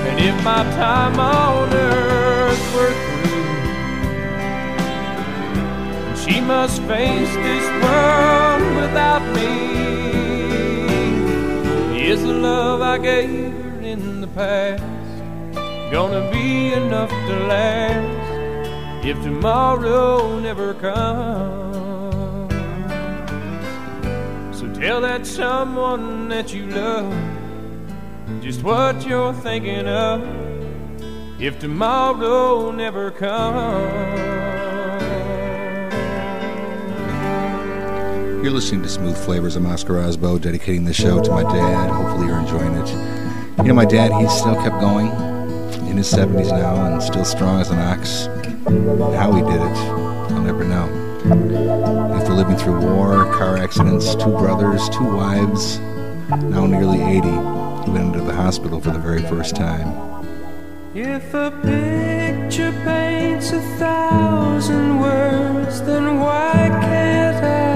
And 0.07 0.19
if 0.19 0.35
my 0.43 0.63
time 0.83 1.19
on 1.19 1.71
earth 1.71 2.73
were 2.75 2.95
through, 3.05 3.55
she 6.23 6.41
must 6.41 6.81
face 6.83 7.33
this 7.47 7.65
world 7.83 8.63
without 8.81 9.23
me. 9.35 9.51
Is 12.11 12.23
the 12.23 12.33
love 12.33 12.81
I 12.81 12.97
gave 12.97 13.53
her 13.53 13.81
in 13.81 14.21
the 14.21 14.27
past 14.27 14.83
gonna 15.91 16.31
be 16.31 16.73
enough 16.73 17.11
to 17.11 17.35
last 17.53 19.05
if 19.05 19.21
tomorrow 19.21 20.39
never 20.39 20.73
comes? 20.73 21.60
Tell 24.81 24.99
that 24.99 25.27
someone 25.27 26.27
that 26.27 26.51
you 26.51 26.65
love 26.65 27.13
just 28.41 28.63
what 28.63 29.05
you're 29.05 29.31
thinking 29.31 29.87
of 29.87 30.19
if 31.39 31.59
tomorrow 31.59 32.71
never 32.71 33.11
comes. 33.11 34.19
You're 38.43 38.51
listening 38.51 38.81
to 38.81 38.89
Smooth 38.89 39.15
Flavors. 39.23 39.55
I'm 39.55 39.67
Oscar 39.67 39.93
Osbo, 39.93 40.41
dedicating 40.41 40.85
the 40.85 40.93
show 40.93 41.21
to 41.21 41.29
my 41.29 41.43
dad. 41.43 41.91
Hopefully, 41.91 42.25
you're 42.25 42.39
enjoying 42.39 42.73
it. 42.73 42.89
You 43.59 43.65
know, 43.65 43.75
my 43.75 43.85
dad, 43.85 44.11
he 44.19 44.27
still 44.29 44.55
kept 44.55 44.79
going 44.79 45.09
in 45.87 45.97
his 45.97 46.11
70s 46.11 46.49
now 46.49 46.91
and 46.91 47.03
still 47.03 47.25
strong 47.25 47.61
as 47.61 47.69
an 47.69 47.77
ox. 47.77 48.25
How 49.15 49.31
he 49.31 49.43
did 49.43 49.61
it, 49.61 49.77
I'll 50.31 50.41
never 50.41 50.63
know. 50.63 51.10
After 51.23 52.33
living 52.33 52.57
through 52.57 52.79
war, 52.81 53.25
car 53.33 53.55
accidents, 53.55 54.15
two 54.15 54.31
brothers, 54.31 54.89
two 54.89 55.03
wives, 55.03 55.77
now 56.49 56.65
nearly 56.65 56.99
80, 56.99 57.27
he 57.27 57.91
went 57.91 58.15
into 58.15 58.21
the 58.21 58.33
hospital 58.33 58.81
for 58.81 58.89
the 58.89 58.97
very 58.97 59.21
first 59.21 59.55
time. 59.55 60.25
If 60.95 61.31
a 61.35 61.51
picture 61.61 62.71
paints 62.83 63.51
a 63.51 63.61
thousand 63.77 64.99
words, 64.99 65.83
then 65.83 66.19
why 66.19 66.53
can't 66.81 67.45
I 67.45 67.70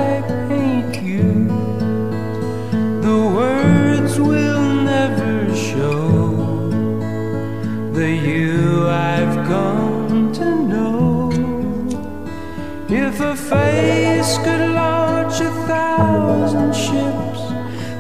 A 13.36 13.38
face 13.38 14.38
could 14.38 14.72
launch 14.72 15.42
a 15.42 15.52
thousand 15.68 16.74
ships, 16.74 17.42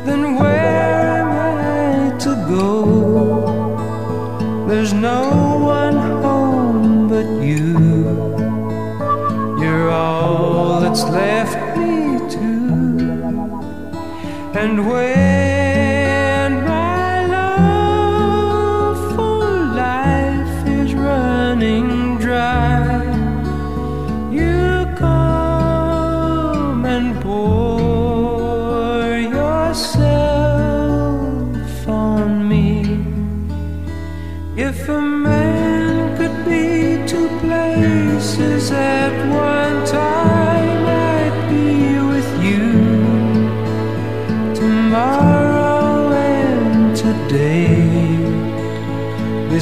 then 0.05 0.35
where 0.35 1.21
am 1.21 2.13
I 2.13 2.17
to 2.19 2.35
go? 2.47 4.65
There's 4.65 4.93
no 4.93 5.57
one 5.59 5.97
home 6.23 7.09
but 7.09 7.27
you. 7.43 7.77
You're 9.61 9.91
all 9.91 10.79
that's 10.79 11.03
left 11.03 11.77
me 11.77 12.17
to. 12.35 12.47
And 14.57 14.87
when 14.87 15.34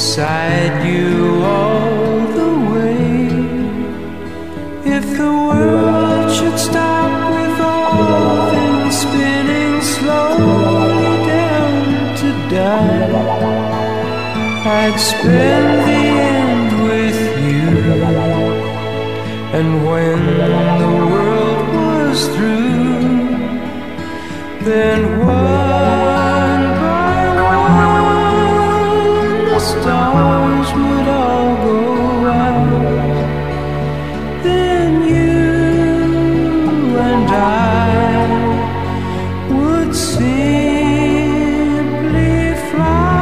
beside 0.04 0.86
you 0.86 1.42
all 1.46 2.20
the 2.40 2.52
way. 2.72 3.08
If 4.98 5.06
the 5.18 5.32
world 5.48 6.28
should 6.36 6.60
stop 6.60 7.12
with 7.36 7.58
all 7.62 8.52
things 8.52 8.96
spinning 9.06 9.76
slowly 9.96 11.14
down 11.36 11.76
to 12.22 12.30
die, 12.54 13.14
I'd 14.82 15.00
spend 15.00 15.70
the 15.90 16.04
end 16.36 16.70
with 16.90 17.20
you. 17.48 17.68
And 19.58 19.70
when 19.88 20.20
the 20.84 20.94
world 21.14 21.66
was 21.80 22.18
through, 22.36 23.00
then 24.68 25.00
one 25.26 25.63
would 29.86 31.08
all 31.08 31.56
go. 31.58 31.84
Then 34.44 35.02
you 35.10 36.98
and 36.98 37.30
I 37.30 38.24
would 39.50 39.94
fly 42.72 43.14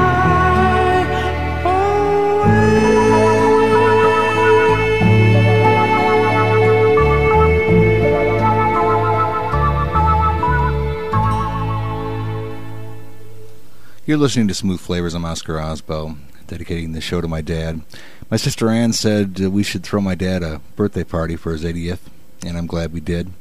You're 14.06 14.18
listening 14.18 14.48
to 14.50 14.54
Smooth 14.54 14.80
Flavors. 14.80 15.14
I'm 15.16 15.26
Oscar 15.26 15.56
Osbo, 15.56 16.18
dedicating 16.52 16.92
the 16.92 17.00
show 17.00 17.22
to 17.22 17.30
my 17.30 17.40
dad. 17.40 17.82
My 18.30 18.36
sister 18.36 18.70
Ann 18.70 18.92
said 18.92 19.40
we 19.40 19.64
should 19.64 19.84
throw 19.84 20.02
my 20.02 20.16
dad 20.16 20.44
a 20.44 20.60
birthday 20.76 21.06
party 21.06 21.38
for 21.38 21.54
his 21.54 21.64
80th, 21.64 22.00
and 22.46 22.58
I'm 22.58 22.68
glad 22.68 22.92
we 22.92 23.00
did. 23.00 23.32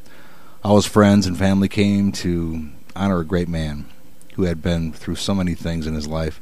All 0.62 0.76
his 0.76 0.86
friends 0.86 1.26
and 1.26 1.36
family 1.36 1.68
came 1.68 2.12
to 2.12 2.68
honor 2.94 3.18
a 3.18 3.24
great 3.24 3.48
man 3.48 3.86
who 4.34 4.44
had 4.44 4.62
been 4.62 4.92
through 4.92 5.16
so 5.16 5.34
many 5.34 5.56
things 5.56 5.88
in 5.88 5.94
his 5.94 6.06
life. 6.06 6.40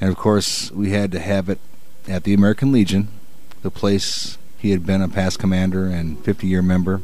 And 0.00 0.10
of 0.10 0.16
course, 0.16 0.72
we 0.72 0.90
had 0.90 1.12
to 1.12 1.20
have 1.20 1.48
it 1.48 1.60
at 2.08 2.24
the 2.24 2.34
American 2.34 2.72
Legion, 2.72 3.06
the 3.62 3.70
place 3.70 4.36
he 4.58 4.70
had 4.70 4.84
been 4.84 5.02
a 5.02 5.08
past 5.08 5.38
commander 5.38 5.86
and 5.86 6.18
50 6.24 6.44
year 6.44 6.60
member. 6.60 7.02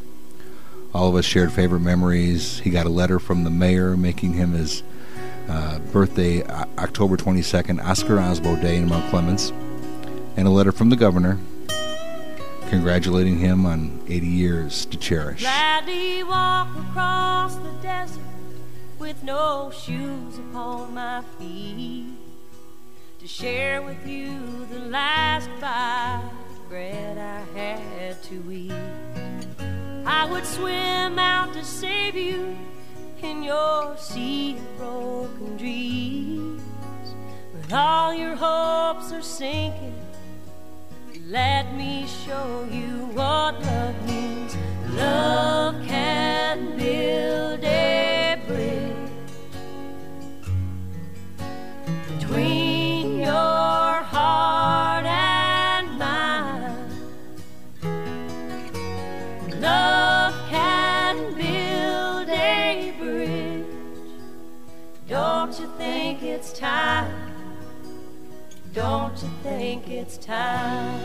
All 0.93 1.11
of 1.11 1.15
us 1.15 1.25
shared 1.25 1.53
favorite 1.53 1.79
memories. 1.79 2.59
He 2.61 2.71
got 2.71 2.87
a 2.87 2.91
letter 2.91 3.21
from 3.21 3.45
the 3.45 3.51
mayor 3.51 3.97
making 3.97 4.33
him 4.33 4.53
his 4.53 4.83
uh, 5.49 5.79
birthday, 5.93 6.45
October 6.79 7.17
22nd, 7.17 7.85
Oscar 7.85 8.17
Osbo 8.17 8.61
Day 8.61 8.77
in 8.77 8.89
Mount 8.89 9.09
Clemens, 9.11 9.53
and 10.37 10.47
a 10.47 10.51
letter 10.51 10.73
from 10.73 10.91
the 10.91 10.97
governor 10.97 11.39
congratulating 12.69 13.39
him 13.39 13.65
on 13.65 14.03
80 14.09 14.27
years 14.27 14.87
to 14.87 14.97
cherish. 14.97 15.41
Gladly 15.41 16.23
walk 16.25 16.69
across 16.77 17.55
the 17.57 17.71
desert 17.83 18.23
with 18.99 19.23
no 19.23 19.71
shoes 19.71 20.39
upon 20.39 20.95
my 20.95 21.23
feet 21.39 22.07
to 23.21 23.29
share 23.29 23.83
with 23.83 24.07
you 24.07 24.67
the 24.73 24.81
last 24.81 25.49
bread 26.69 27.19
I 27.19 27.59
had 27.59 28.23
to 28.25 28.53
eat. 28.53 28.73
I 30.05 30.27
would 30.31 30.45
swim 30.45 31.19
out 31.19 31.53
to 31.55 31.65
save 31.65 32.17
you 32.17 32.57
in 33.23 33.43
your 33.43 33.97
sea 33.97 34.57
of 34.57 34.77
broken 34.79 35.57
dreams, 35.57 36.63
When 37.53 37.73
all 37.73 38.15
your 38.15 38.37
hopes 38.37 39.13
are 39.13 39.23
sinking. 39.23 39.95
Let 41.29 41.75
me 41.75 42.07
show 42.07 42.69
you 42.71 43.07
what 43.15 43.61
love 43.61 44.07
means. 44.07 44.57
Love 44.91 45.75
can 45.87 46.77
build 46.77 47.65
a 47.65 48.41
bridge 48.47 49.11
between 52.17 53.19
your 53.19 54.05
heart 54.15 55.07
and 55.07 55.99
mine. 55.99 56.91
Love 59.61 59.96
Don't 65.57 65.69
you 65.71 65.77
think 65.79 66.23
it's 66.23 66.53
time? 66.53 67.33
Don't 68.75 69.23
you 69.23 69.31
think 69.43 69.89
it's 69.89 70.19
time? 70.19 71.01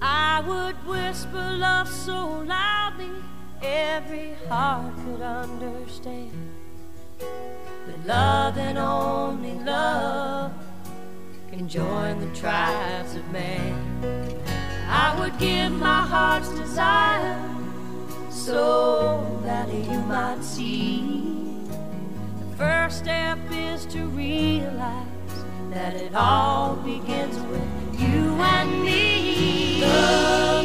I 0.00 0.42
would 0.44 0.74
whisper 0.84 1.52
love 1.56 1.88
so 1.88 2.40
loudly 2.40 3.10
every 3.62 4.34
heart 4.48 4.92
could 5.04 5.22
understand. 5.22 6.32
That 7.20 8.06
love 8.06 8.58
and 8.58 8.76
only 8.76 9.54
love 9.60 10.61
can 11.52 11.68
join 11.68 12.18
the 12.18 12.34
tribes 12.34 13.14
of 13.14 13.30
man. 13.30 13.74
I 14.88 15.14
would 15.20 15.38
give 15.38 15.70
my 15.72 16.00
heart's 16.00 16.48
desire 16.48 17.38
so 18.30 19.38
that 19.42 19.68
you 19.70 19.98
might 20.08 20.42
see. 20.42 21.28
The 21.68 22.56
first 22.56 23.00
step 23.00 23.38
is 23.50 23.84
to 23.86 24.06
realize 24.06 25.06
that 25.68 25.94
it 25.94 26.14
all 26.14 26.76
begins 26.76 27.36
with 27.36 28.00
you 28.00 28.40
and 28.40 28.82
me. 28.82 29.82
Love 29.82 30.61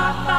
my 0.00 0.29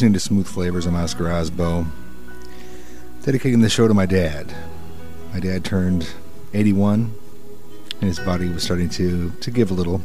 listening 0.00 0.12
to 0.14 0.20
Smooth 0.20 0.46
Flavors. 0.46 0.86
I'm 0.86 0.96
Oscar 0.96 1.24
Osbo. 1.24 1.86
Dedicating 3.22 3.60
the 3.60 3.68
show 3.68 3.86
to 3.86 3.92
my 3.92 4.06
dad. 4.06 4.50
My 5.34 5.40
dad 5.40 5.62
turned 5.62 6.08
81, 6.54 7.12
and 8.00 8.08
his 8.08 8.18
body 8.18 8.48
was 8.48 8.62
starting 8.62 8.88
to, 8.88 9.30
to 9.30 9.50
give 9.50 9.70
a 9.70 9.74
little. 9.74 10.00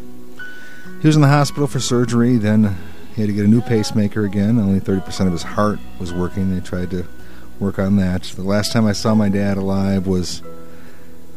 He 1.00 1.08
was 1.08 1.16
in 1.16 1.22
the 1.22 1.30
hospital 1.30 1.66
for 1.66 1.80
surgery, 1.80 2.36
then 2.36 2.76
he 3.16 3.22
had 3.22 3.28
to 3.28 3.34
get 3.34 3.46
a 3.46 3.48
new 3.48 3.62
pacemaker 3.62 4.26
again. 4.26 4.60
Only 4.60 4.82
30% 4.82 5.28
of 5.28 5.32
his 5.32 5.44
heart 5.44 5.80
was 5.98 6.12
working. 6.12 6.54
They 6.54 6.60
tried 6.60 6.90
to 6.90 7.08
work 7.58 7.80
on 7.80 7.96
that. 7.96 8.24
The 8.24 8.44
last 8.44 8.74
time 8.74 8.86
I 8.86 8.92
saw 8.92 9.16
my 9.16 9.30
dad 9.30 9.56
alive 9.56 10.08
was 10.08 10.44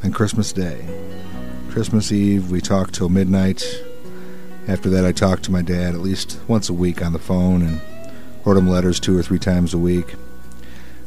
on 0.03 0.11
Christmas 0.11 0.53
Day. 0.53 0.85
Christmas 1.71 2.11
Eve, 2.11 2.51
we 2.51 2.61
talked 2.61 2.95
till 2.95 3.09
midnight. 3.09 3.63
After 4.67 4.91
that, 4.91 5.05
I 5.05 5.13
talked 5.13 5.45
to 5.45 5.53
my 5.53 5.63
dad 5.63 5.95
at 5.95 6.01
least 6.01 6.41
once 6.49 6.69
a 6.69 6.75
week 6.75 7.01
on 7.01 7.13
the 7.13 7.21
phone 7.21 7.63
and 7.63 7.81
wrote 8.45 8.57
him 8.57 8.69
letters 8.69 9.01
two 9.01 9.17
or 9.17 9.23
three 9.23 9.39
times 9.39 9.75
a 9.75 9.79
week. 9.79 10.15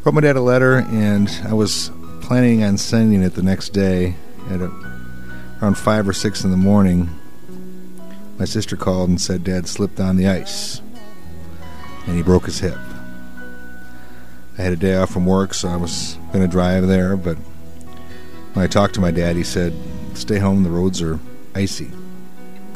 Wrote 0.03 0.15
my 0.15 0.21
dad 0.21 0.35
a 0.35 0.41
letter, 0.41 0.77
and 0.77 1.29
I 1.45 1.53
was 1.53 1.91
planning 2.21 2.63
on 2.63 2.77
sending 2.77 3.21
it 3.21 3.35
the 3.35 3.43
next 3.43 3.69
day 3.69 4.15
at 4.49 4.61
a, 4.61 4.71
around 5.61 5.77
5 5.77 6.09
or 6.09 6.13
6 6.13 6.43
in 6.43 6.51
the 6.51 6.57
morning. 6.57 7.09
My 8.37 8.45
sister 8.45 8.75
called 8.75 9.09
and 9.09 9.19
said 9.19 9.43
Dad 9.43 9.67
slipped 9.67 9.99
on 9.99 10.15
the 10.15 10.27
ice 10.27 10.81
and 12.05 12.15
he 12.15 12.23
broke 12.23 12.45
his 12.45 12.59
hip. 12.59 12.77
I 14.57 14.61
had 14.61 14.73
a 14.73 14.77
day 14.77 14.95
off 14.95 15.11
from 15.11 15.25
work, 15.25 15.53
so 15.53 15.69
I 15.69 15.77
was 15.77 16.17
going 16.31 16.43
to 16.43 16.51
drive 16.51 16.87
there, 16.87 17.15
but 17.15 17.37
when 18.53 18.63
I 18.63 18.67
talked 18.67 18.95
to 18.95 19.01
my 19.01 19.11
dad, 19.11 19.35
he 19.35 19.43
said, 19.43 19.73
Stay 20.13 20.39
home, 20.39 20.63
the 20.63 20.69
roads 20.69 21.01
are 21.01 21.19
icy. 21.55 21.89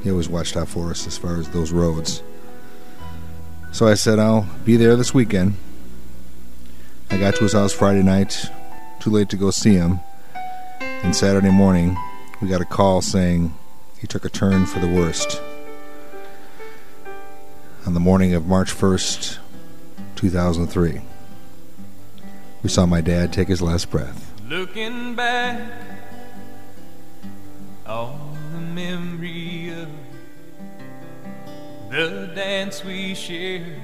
He 0.03 0.09
always 0.09 0.29
watched 0.29 0.55
out 0.55 0.69
for 0.69 0.89
us 0.89 1.05
as 1.05 1.17
far 1.17 1.37
as 1.37 1.49
those 1.49 1.71
roads. 1.71 2.23
So 3.75 3.85
I 3.89 3.95
said, 3.95 4.19
I'll 4.19 4.47
be 4.63 4.77
there 4.77 4.95
this 4.95 5.13
weekend. 5.13 5.55
I 7.11 7.17
got 7.17 7.35
to 7.35 7.43
his 7.43 7.51
house 7.51 7.73
Friday 7.73 8.03
night, 8.03 8.49
too 9.01 9.09
late 9.09 9.27
to 9.31 9.35
go 9.35 9.51
see 9.51 9.73
him. 9.73 9.99
And 10.79 11.13
Saturday 11.13 11.51
morning, 11.51 11.97
we 12.41 12.47
got 12.47 12.61
a 12.61 12.65
call 12.65 13.01
saying 13.01 13.53
he 13.99 14.07
took 14.07 14.23
a 14.23 14.29
turn 14.29 14.65
for 14.65 14.79
the 14.79 14.87
worst. 14.87 15.41
On 17.85 17.93
the 17.93 17.99
morning 17.99 18.33
of 18.33 18.45
March 18.45 18.73
1st, 18.73 19.39
2003, 20.15 21.01
we 22.63 22.69
saw 22.69 22.85
my 22.85 23.01
dad 23.01 23.33
take 23.33 23.49
his 23.49 23.61
last 23.61 23.91
breath. 23.91 24.31
Looking 24.47 25.15
back, 25.15 25.59
on 27.85 28.37
the 28.53 28.59
memory 28.59 29.67
of 29.71 29.89
the 31.95 32.29
dance 32.35 32.83
we 32.83 33.15
shared 33.15 33.79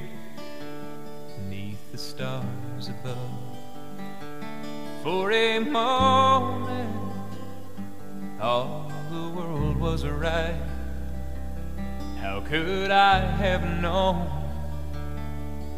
neath 1.50 1.80
the 1.94 1.98
stars 1.98 2.90
above. 2.90 3.16
For 5.02 5.32
a 5.32 5.60
moment, 5.60 7.14
all 8.42 8.92
the 9.10 9.30
world 9.30 9.78
was 9.78 10.06
right. 10.06 10.62
How 12.20 12.42
could 12.42 12.92
I 12.92 13.20
have 13.20 13.82
known 13.82 14.30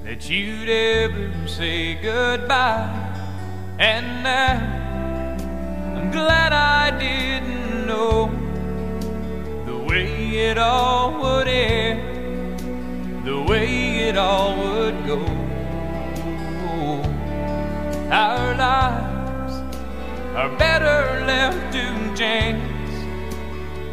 that 0.03 0.27
you'd 0.27 0.69
ever 0.69 1.47
say 1.47 2.01
goodbye? 2.01 2.89
And 3.77 4.23
now 4.23 4.57
I'm 5.95 6.09
glad 6.09 6.51
I 6.51 6.97
didn't 6.97 7.85
know 7.85 8.31
the 9.67 9.77
way 9.77 10.49
it 10.49 10.57
all 10.57 11.21
would 11.21 11.47
end, 11.47 12.22
the 13.23 13.41
way 13.41 14.09
it 14.09 14.17
all 14.17 14.57
would 14.57 15.05
go. 15.05 15.19
Our 18.11 18.55
lives 18.55 19.53
are 20.35 20.49
better 20.57 21.25
left 21.25 21.73
to 21.73 22.15
chance. 22.15 22.61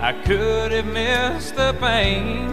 I 0.01 0.13
could 0.25 0.73
have 0.73 0.87
missed 0.87 1.55
the 1.55 1.73
pain, 1.81 2.49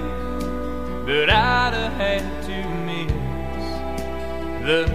but 1.05 1.29
I'd 1.29 1.73
have 1.73 1.93
had 1.93 2.43
to 2.43 2.69
miss 2.85 3.11
the 4.65 4.85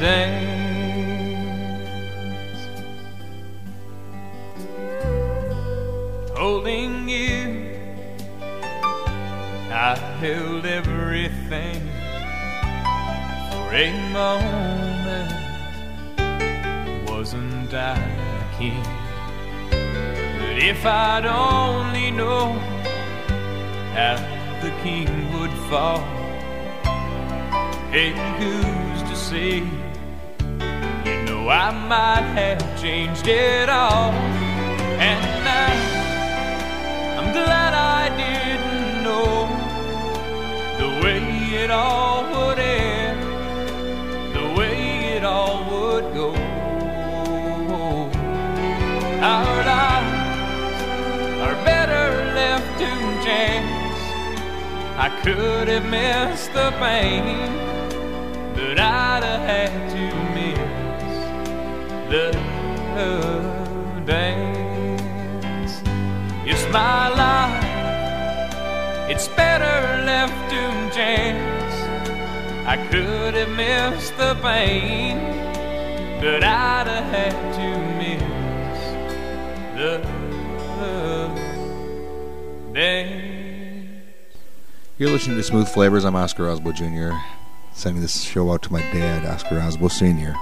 dance. 0.00 0.57
Held 10.20 10.66
everything 10.66 11.80
for 13.50 13.72
a 13.72 13.92
moment. 14.10 15.30
Wasn't 17.08 17.72
I 17.72 17.96
king? 18.58 18.82
But 19.70 20.58
if 20.58 20.84
I'd 20.84 21.24
only 21.24 22.10
known 22.10 22.58
how 23.94 24.16
the 24.60 24.72
king 24.82 25.08
would 25.34 25.54
fall, 25.70 26.00
hey, 27.92 28.10
who's 28.38 29.02
to 29.10 29.14
say? 29.14 29.58
You 31.06 31.16
know 31.26 31.48
I 31.48 31.70
might 31.70 32.26
have 32.34 32.60
changed 32.82 33.28
it 33.28 33.68
all, 33.68 34.10
and 34.98 35.44
now 35.44 35.74
I'm 37.18 37.32
glad 37.32 37.72
I 37.72 38.08
didn't 38.16 38.57
it 41.68 41.72
all 41.72 42.22
would 42.22 42.58
end, 42.58 43.20
the 44.34 44.58
way 44.58 45.16
it 45.16 45.22
all 45.22 45.58
would 45.70 46.14
go. 46.14 46.30
Our 49.20 49.56
lives 49.72 50.82
are 51.44 51.56
better 51.66 52.06
left 52.40 52.78
to 52.78 52.88
chance. 53.22 54.00
I 54.96 55.10
could 55.22 55.68
have 55.68 55.84
missed 55.84 56.54
the 56.54 56.70
pain, 56.78 57.52
but 58.54 58.80
I'd 58.80 59.22
have 59.24 59.42
had 59.52 59.90
to 59.90 60.04
miss 60.36 61.12
the 62.08 62.24
dance. 64.06 65.82
It's 66.46 66.66
my 66.72 67.08
life, 67.10 67.64
it's 69.10 69.28
better 69.28 70.04
left 70.06 70.50
to 70.52 70.96
chance. 70.96 71.57
I 72.68 72.76
could 72.88 73.32
have 73.32 73.48
missed 73.56 74.14
the 74.18 74.34
pain, 74.42 75.16
but 76.20 76.44
I'd 76.44 76.86
have 76.86 77.04
had 77.06 77.32
to 77.54 77.78
miss 77.96 78.22
the 79.74 80.02
dance. 82.74 84.04
You're 84.98 85.08
listening 85.08 85.38
to 85.38 85.42
Smooth 85.44 85.66
Flavors. 85.66 86.04
I'm 86.04 86.14
Oscar 86.14 86.42
Osbo 86.42 86.74
Jr. 86.74 87.16
Sending 87.72 88.02
this 88.02 88.20
show 88.20 88.52
out 88.52 88.60
to 88.64 88.70
my 88.70 88.82
dad, 88.82 89.24
Oscar 89.24 89.60
Osbo 89.60 89.90
Sr. 89.90 90.36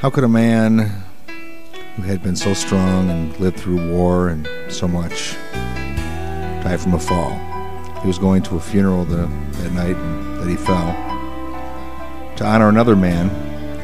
How 0.00 0.10
could 0.10 0.24
a 0.24 0.28
man 0.28 1.06
who 1.96 2.02
had 2.02 2.22
been 2.22 2.36
so 2.36 2.52
strong 2.52 3.08
and 3.08 3.34
lived 3.40 3.58
through 3.58 3.94
war 3.94 4.28
and 4.28 4.46
so 4.68 4.86
much 4.86 5.36
die 5.54 6.76
from 6.76 6.92
a 6.92 7.00
fall? 7.00 7.49
He 8.00 8.06
was 8.06 8.18
going 8.18 8.42
to 8.44 8.56
a 8.56 8.60
funeral 8.60 9.04
the, 9.04 9.26
that 9.26 9.72
night 9.72 9.96
that 10.38 10.48
he 10.48 10.56
fell. 10.56 10.92
To 12.36 12.46
honor 12.46 12.68
another 12.68 12.96
man 12.96 13.28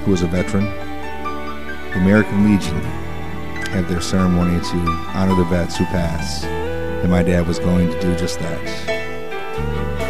who 0.04 0.12
was 0.12 0.22
a 0.22 0.26
veteran, 0.26 0.64
the 0.64 1.98
American 1.98 2.50
Legion 2.50 2.80
have 3.70 3.88
their 3.88 4.00
ceremony 4.00 4.58
to 4.58 4.78
honor 5.14 5.34
the 5.34 5.44
vets 5.44 5.76
who 5.76 5.84
pass, 5.86 6.44
and 6.44 7.10
my 7.10 7.22
dad 7.22 7.46
was 7.46 7.58
going 7.58 7.90
to 7.90 8.00
do 8.00 8.16
just 8.16 8.38
that. 8.38 8.58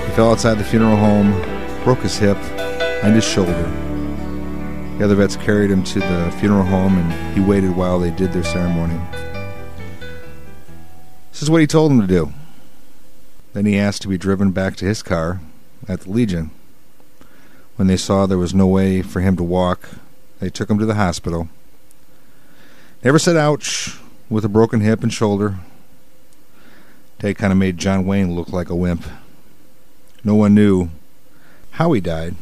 He 0.06 0.12
fell 0.12 0.30
outside 0.30 0.54
the 0.54 0.64
funeral 0.64 0.96
home, 0.96 1.32
broke 1.82 2.00
his 2.00 2.16
hip 2.16 2.36
and 3.02 3.14
his 3.14 3.24
shoulder. 3.24 3.64
The 4.98 5.04
other 5.04 5.16
vets 5.16 5.34
carried 5.36 5.70
him 5.70 5.82
to 5.82 5.98
the 5.98 6.34
funeral 6.38 6.64
home, 6.64 6.96
and 6.96 7.36
he 7.36 7.40
waited 7.40 7.74
while 7.74 7.98
they 7.98 8.10
did 8.10 8.32
their 8.32 8.44
ceremony. 8.44 9.00
This 11.32 11.42
is 11.42 11.50
what 11.50 11.60
he 11.60 11.66
told 11.66 11.90
them 11.90 12.00
to 12.00 12.06
do. 12.06 12.32
Then 13.56 13.64
he 13.64 13.78
asked 13.78 14.02
to 14.02 14.08
be 14.08 14.18
driven 14.18 14.50
back 14.50 14.76
to 14.76 14.84
his 14.84 15.02
car 15.02 15.40
at 15.88 16.02
the 16.02 16.10
Legion. 16.10 16.50
When 17.76 17.88
they 17.88 17.96
saw 17.96 18.26
there 18.26 18.36
was 18.36 18.52
no 18.52 18.66
way 18.66 19.00
for 19.00 19.20
him 19.22 19.34
to 19.38 19.42
walk, 19.42 19.88
they 20.40 20.50
took 20.50 20.68
him 20.68 20.78
to 20.78 20.84
the 20.84 20.96
hospital. 20.96 21.48
Never 23.02 23.18
said 23.18 23.34
ouch 23.34 23.98
with 24.28 24.44
a 24.44 24.50
broken 24.50 24.82
hip 24.82 25.02
and 25.02 25.10
shoulder. 25.10 25.56
Ted 27.18 27.38
kind 27.38 27.50
of 27.50 27.58
made 27.58 27.78
John 27.78 28.04
Wayne 28.04 28.34
look 28.34 28.52
like 28.52 28.68
a 28.68 28.76
wimp. 28.76 29.06
No 30.22 30.34
one 30.34 30.54
knew 30.54 30.90
how 31.70 31.92
he 31.92 32.00
died. 32.02 32.36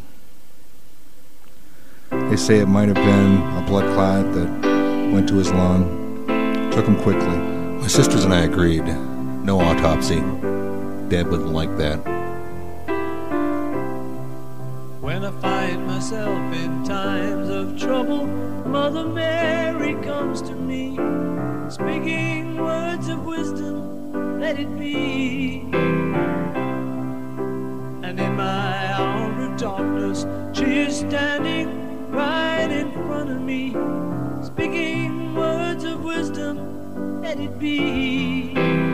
They 2.11 2.35
say 2.35 2.59
it 2.59 2.67
might 2.67 2.89
have 2.89 2.97
been 2.97 3.37
a 3.57 3.65
blood 3.69 3.95
clot 3.95 4.35
that 4.35 5.12
went 5.12 5.29
to 5.29 5.37
his 5.37 5.53
lung. 5.53 6.27
Took 6.73 6.87
him 6.87 7.01
quickly. 7.01 7.37
My 7.37 7.87
sisters 7.87 8.25
and 8.25 8.35
I 8.35 8.41
agreed. 8.41 8.85
No 9.45 9.61
autopsy. 9.61 10.21
Dad 11.15 11.29
wouldn't 11.29 11.53
like 11.53 11.77
that. 11.77 11.99
When 15.01 15.25
I 15.25 15.31
find 15.41 15.87
myself 15.87 16.53
in 16.57 16.83
times 16.83 17.49
of 17.51 17.79
trouble, 17.79 18.27
Mother 18.67 19.05
Mary 19.05 19.95
comes 20.03 20.43
to 20.43 20.57
me, 20.57 20.97
speaking 21.71 22.57
words 22.57 23.07
of 23.07 23.25
wisdom, 23.25 24.41
let 24.41 24.59
it 24.59 24.77
be. 24.77 25.61
And 28.03 28.19
in 28.19 28.35
my 28.35 28.93
hour 28.95 29.41
of 29.41 29.57
darkness, 29.57 30.27
she 30.53 30.81
is 30.81 30.99
standing 30.99 32.11
right 32.11 32.73
in 32.73 32.91
front 32.91 33.31
of 33.31 33.41
me, 33.41 33.71
speaking 34.43 35.37
words 35.37 35.85
of 35.85 36.03
wisdom, 36.03 37.23
let 37.23 37.39
it 37.39 37.57
be. 37.57 38.94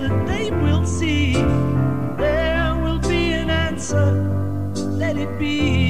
that 0.00 0.26
they 0.26 0.50
will 0.50 0.86
see. 0.86 1.34
There 1.34 2.74
will 2.82 2.98
be 3.00 3.32
an 3.32 3.50
answer, 3.50 4.12
let 4.98 5.16
it 5.18 5.38
be. 5.38 5.89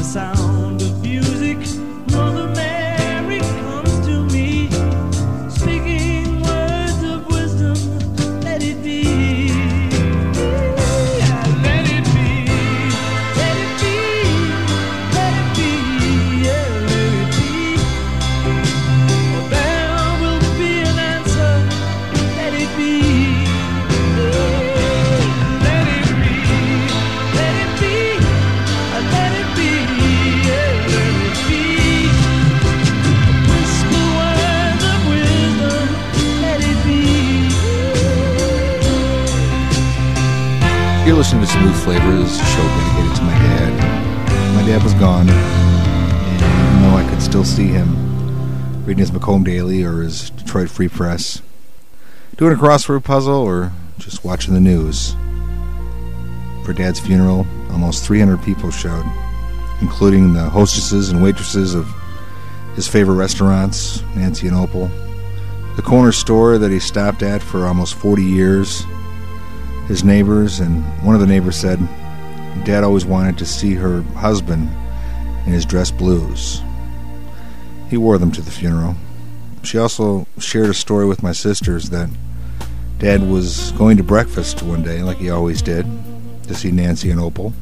The 0.00 0.04
sound 0.04 0.49
see 47.60 47.66
him 47.66 48.86
reading 48.86 49.00
his 49.00 49.12
Macomb 49.12 49.44
Daily 49.44 49.84
or 49.84 50.00
his 50.00 50.30
Detroit 50.30 50.70
Free 50.70 50.88
Press, 50.88 51.42
doing 52.38 52.54
a 52.54 52.56
crossword 52.56 53.04
puzzle, 53.04 53.36
or 53.36 53.70
just 53.98 54.24
watching 54.24 54.54
the 54.54 54.60
news. 54.60 55.14
For 56.64 56.72
Dad's 56.72 57.00
funeral, 57.00 57.46
almost 57.70 58.06
300 58.06 58.42
people 58.42 58.70
showed, 58.70 59.04
including 59.82 60.32
the 60.32 60.48
hostesses 60.48 61.10
and 61.10 61.22
waitresses 61.22 61.74
of 61.74 61.86
his 62.76 62.88
favorite 62.88 63.16
restaurants, 63.16 64.00
Nancy 64.16 64.48
and 64.48 64.56
Opal, 64.56 64.86
the 65.76 65.82
corner 65.82 66.12
store 66.12 66.56
that 66.56 66.70
he 66.70 66.80
stopped 66.80 67.22
at 67.22 67.42
for 67.42 67.66
almost 67.66 67.92
40 67.92 68.22
years, 68.22 68.86
his 69.86 70.02
neighbors, 70.02 70.60
and 70.60 70.82
one 71.04 71.14
of 71.14 71.20
the 71.20 71.26
neighbors 71.26 71.56
said, 71.56 71.78
Dad 72.64 72.84
always 72.84 73.04
wanted 73.04 73.36
to 73.36 73.44
see 73.44 73.74
her 73.74 74.00
husband 74.16 74.70
in 75.44 75.52
his 75.52 75.66
dress 75.66 75.90
blues. 75.90 76.62
He 77.90 77.96
wore 77.96 78.18
them 78.18 78.30
to 78.32 78.40
the 78.40 78.50
funeral. 78.52 78.94
She 79.62 79.76
also 79.76 80.26
shared 80.38 80.70
a 80.70 80.74
story 80.74 81.06
with 81.06 81.22
my 81.22 81.32
sisters 81.32 81.90
that 81.90 82.08
Dad 82.98 83.28
was 83.28 83.72
going 83.72 83.96
to 83.96 84.04
breakfast 84.04 84.62
one 84.62 84.82
day, 84.82 85.02
like 85.02 85.16
he 85.16 85.28
always 85.28 85.60
did, 85.60 85.86
to 86.44 86.54
see 86.54 86.70
Nancy 86.70 87.10
and 87.10 87.20
Opal. 87.20 87.52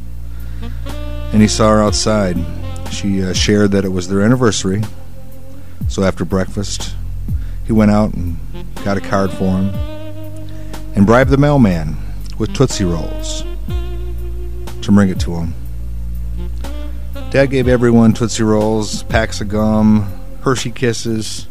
And 1.33 1.41
he 1.41 1.49
saw 1.49 1.71
her 1.71 1.83
outside. 1.83 2.37
She 2.91 3.23
uh, 3.23 3.33
shared 3.33 3.71
that 3.73 3.85
it 3.85 3.89
was 3.89 4.09
their 4.09 4.21
anniversary. 4.21 4.83
So 5.89 6.03
after 6.03 6.25
breakfast, 6.25 6.95
he 7.65 7.73
went 7.73 7.91
out 7.91 8.13
and 8.15 8.37
got 8.85 8.97
a 8.97 9.01
card 9.01 9.31
for 9.31 9.45
him 9.45 9.69
and 10.95 11.07
bribed 11.07 11.31
the 11.31 11.37
mailman 11.37 11.97
with 12.39 12.53
Tootsie 12.55 12.85
Rolls 12.85 13.45
to 14.83 14.93
bring 14.93 15.09
it 15.09 15.21
to 15.21 15.37
him. 15.37 15.55
Dad 17.31 17.47
gave 17.51 17.69
everyone 17.69 18.13
Tootsie 18.13 18.43
Rolls, 18.43 19.03
packs 19.05 19.41
of 19.41 19.49
gum, 19.49 20.18
Hershey 20.43 20.71
Kisses. 20.71 21.49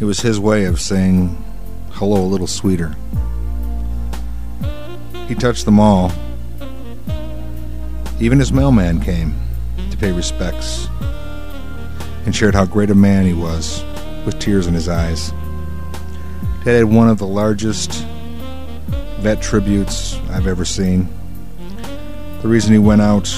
It 0.00 0.04
was 0.04 0.20
his 0.20 0.40
way 0.40 0.64
of 0.64 0.80
saying 0.80 1.42
hello 1.92 2.22
a 2.22 2.26
little 2.26 2.46
sweeter. 2.46 2.96
He 5.28 5.34
touched 5.34 5.64
them 5.64 5.78
all. 5.78 6.12
Even 8.20 8.38
his 8.38 8.52
mailman 8.52 9.00
came 9.00 9.34
to 9.90 9.96
pay 9.96 10.12
respects 10.12 10.88
and 12.24 12.34
shared 12.34 12.54
how 12.54 12.64
great 12.64 12.90
a 12.90 12.94
man 12.94 13.24
he 13.24 13.34
was 13.34 13.84
with 14.26 14.38
tears 14.38 14.66
in 14.66 14.74
his 14.74 14.88
eyes. 14.88 15.30
Dad 16.64 16.74
had 16.74 16.84
one 16.84 17.08
of 17.08 17.18
the 17.18 17.26
largest 17.26 18.04
vet 19.20 19.40
tributes 19.40 20.16
I've 20.30 20.46
ever 20.46 20.64
seen. 20.64 21.08
The 22.42 22.48
reason 22.48 22.72
he 22.72 22.78
went 22.78 23.02
out 23.02 23.32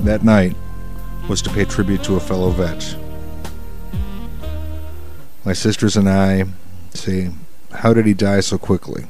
that 0.00 0.22
night 0.22 0.56
was 1.28 1.40
to 1.42 1.50
pay 1.50 1.64
tribute 1.64 2.02
to 2.04 2.16
a 2.16 2.20
fellow 2.20 2.50
vet. 2.50 2.96
My 5.44 5.54
sisters 5.54 5.96
and 5.96 6.08
I 6.08 6.44
say, 6.94 7.30
How 7.72 7.92
did 7.92 8.06
he 8.06 8.14
die 8.14 8.40
so 8.40 8.58
quickly? 8.58 9.06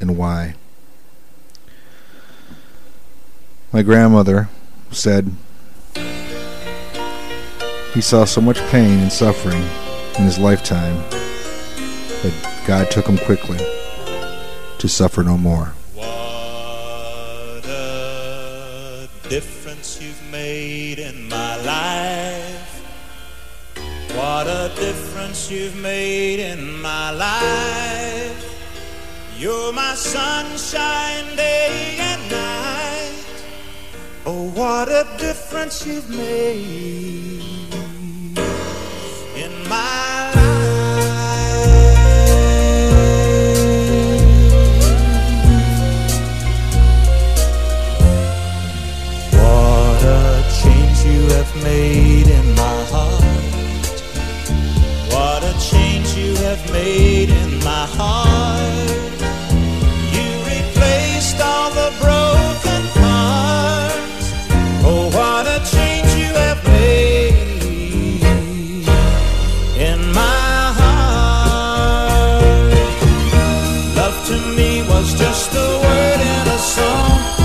And 0.00 0.18
why? 0.18 0.56
My 3.72 3.82
grandmother 3.82 4.48
said 4.90 5.30
he 7.94 8.00
saw 8.00 8.24
so 8.24 8.40
much 8.40 8.58
pain 8.70 8.98
and 8.98 9.12
suffering 9.12 9.62
in 10.18 10.24
his 10.24 10.38
lifetime 10.38 10.96
that 12.22 12.64
God 12.66 12.90
took 12.90 13.06
him 13.06 13.18
quickly 13.18 13.58
to 14.78 14.88
suffer 14.88 15.22
no 15.22 15.38
more. 15.38 15.74
What 15.94 16.06
a 17.66 19.08
difference 19.28 20.02
you've 20.02 20.22
made 20.32 20.98
in 20.98 21.28
my 21.28 21.56
life. 21.62 22.65
What 24.16 24.46
a 24.46 24.72
difference 24.76 25.50
you've 25.50 25.76
made 25.76 26.40
in 26.40 26.80
my 26.80 27.10
life. 27.10 28.44
You're 29.36 29.74
my 29.74 29.94
sunshine 29.94 31.36
day 31.36 31.98
and 32.00 32.30
night. 32.30 33.12
Oh, 34.24 34.48
what 34.54 34.88
a 34.88 35.06
difference 35.18 35.86
you've 35.86 36.08
made 36.08 37.42
in 39.36 39.68
my 39.68 40.32
life. 40.34 40.56
What 49.32 50.02
a 50.02 50.42
change 50.62 51.04
you 51.04 51.20
have 51.36 51.54
made 51.62 52.05
have 56.46 56.72
made 56.72 57.28
in 57.28 57.58
my 57.64 57.86
heart. 57.98 59.20
You 60.14 60.28
replaced 60.54 61.40
all 61.40 61.70
the 61.80 61.90
broken 62.04 62.82
parts. 63.00 64.26
Oh, 64.88 65.10
what 65.16 65.44
a 65.56 65.58
change 65.74 66.10
you 66.22 66.32
have 66.46 66.62
made 66.78 68.22
in 69.88 69.98
my 70.12 70.60
heart. 70.80 72.72
Love 73.96 74.18
to 74.28 74.36
me 74.56 74.70
was 74.88 75.18
just 75.18 75.50
a 75.52 75.68
word 75.84 76.20
in 76.20 76.46
a 76.46 76.58
song 76.58 77.35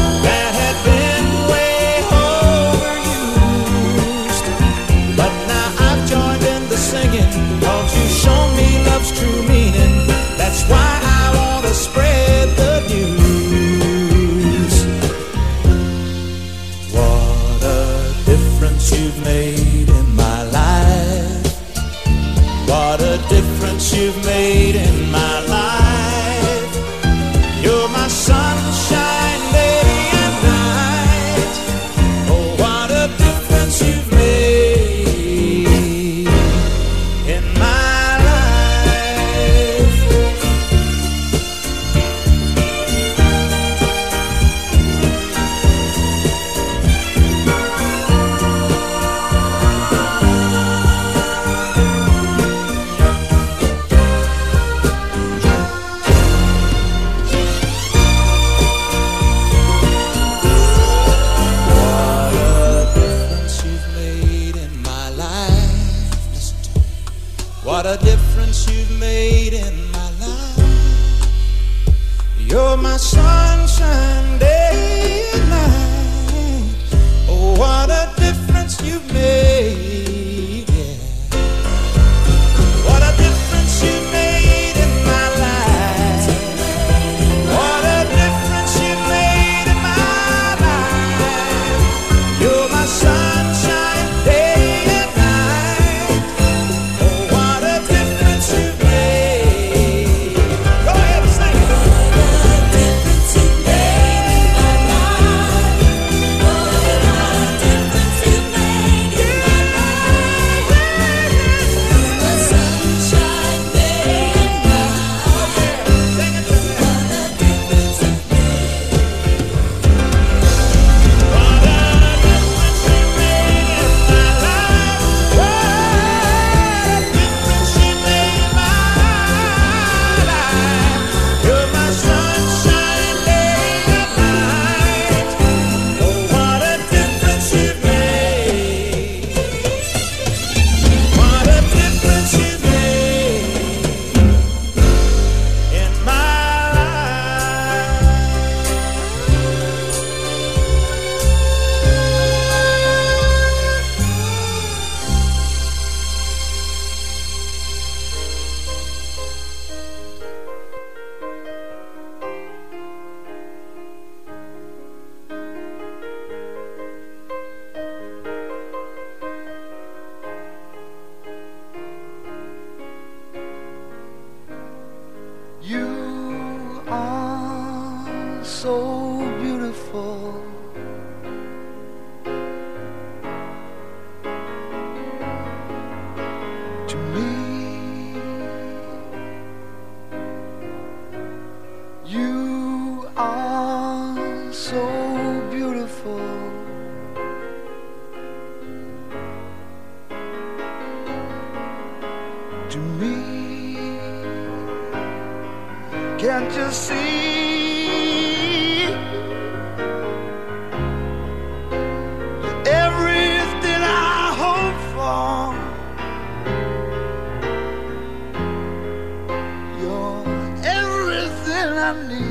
I 221.91 222.30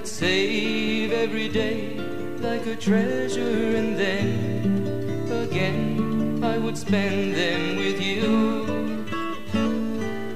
I'd 0.00 0.08
save 0.08 1.12
every 1.12 1.48
day 1.48 1.94
like 2.40 2.64
a 2.64 2.74
treasure, 2.74 3.76
and 3.76 3.98
then 3.98 5.28
again 5.30 6.42
I 6.42 6.56
would 6.56 6.78
spend 6.78 7.34
them 7.34 7.76
with 7.76 8.00
you. 8.00 9.04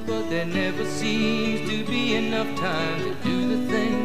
But 0.07 0.29
there 0.29 0.45
never 0.45 0.85
seems 0.85 1.67
to 1.71 1.83
be 1.87 2.15
enough 2.15 2.55
time 2.59 2.99
to 3.05 3.15
do 3.25 3.57
the 3.57 3.73
things 3.73 4.04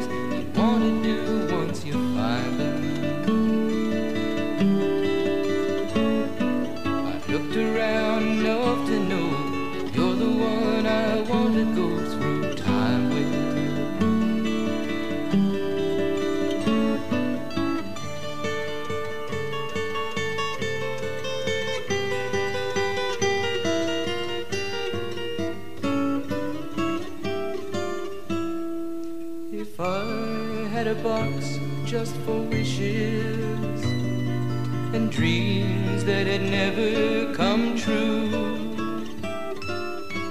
dreams 35.19 36.05
that 36.05 36.25
had 36.27 36.41
never 36.41 37.33
come 37.33 37.75
true. 37.75 38.29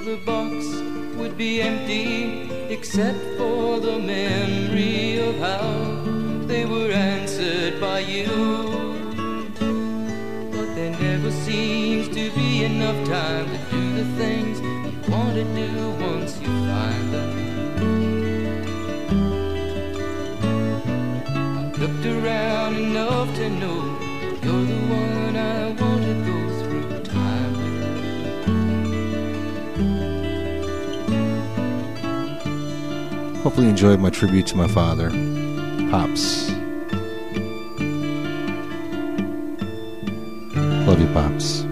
The 0.09 0.19
box 0.25 0.65
would 1.19 1.37
be 1.37 1.61
empty 1.61 2.51
except 2.73 3.19
for 3.37 3.81
the 3.81 3.99
memory 3.99 5.19
of 5.19 5.35
how 5.41 5.69
they 6.47 6.65
were 6.65 6.91
answered 6.91 7.79
by 7.79 7.99
you. 7.99 8.33
But 10.55 10.69
there 10.75 10.97
never 10.99 11.33
seems 11.33 12.09
to 12.09 12.31
be 12.31 12.65
enough 12.65 13.07
time 13.07 13.45
to 13.53 13.59
do 13.71 13.83
the 14.01 14.07
things 14.17 14.59
you 14.63 15.13
want 15.13 15.35
to 15.35 15.45
do 15.63 15.71
once 16.11 16.41
you 16.41 16.53
find 16.71 17.07
them. 17.15 17.31
I 21.59 21.73
looked 21.83 22.07
around 22.07 22.77
enough 22.77 23.35
to 23.35 23.51
know 23.51 23.88
Enjoyed 33.59 34.01
my 34.01 34.11
tribute 34.11 34.47
to 34.49 34.57
my 34.57 34.67
father, 34.67 35.11
Pops. 35.91 36.51
Love 40.87 41.01
you, 41.01 41.07
Pops. 41.13 41.68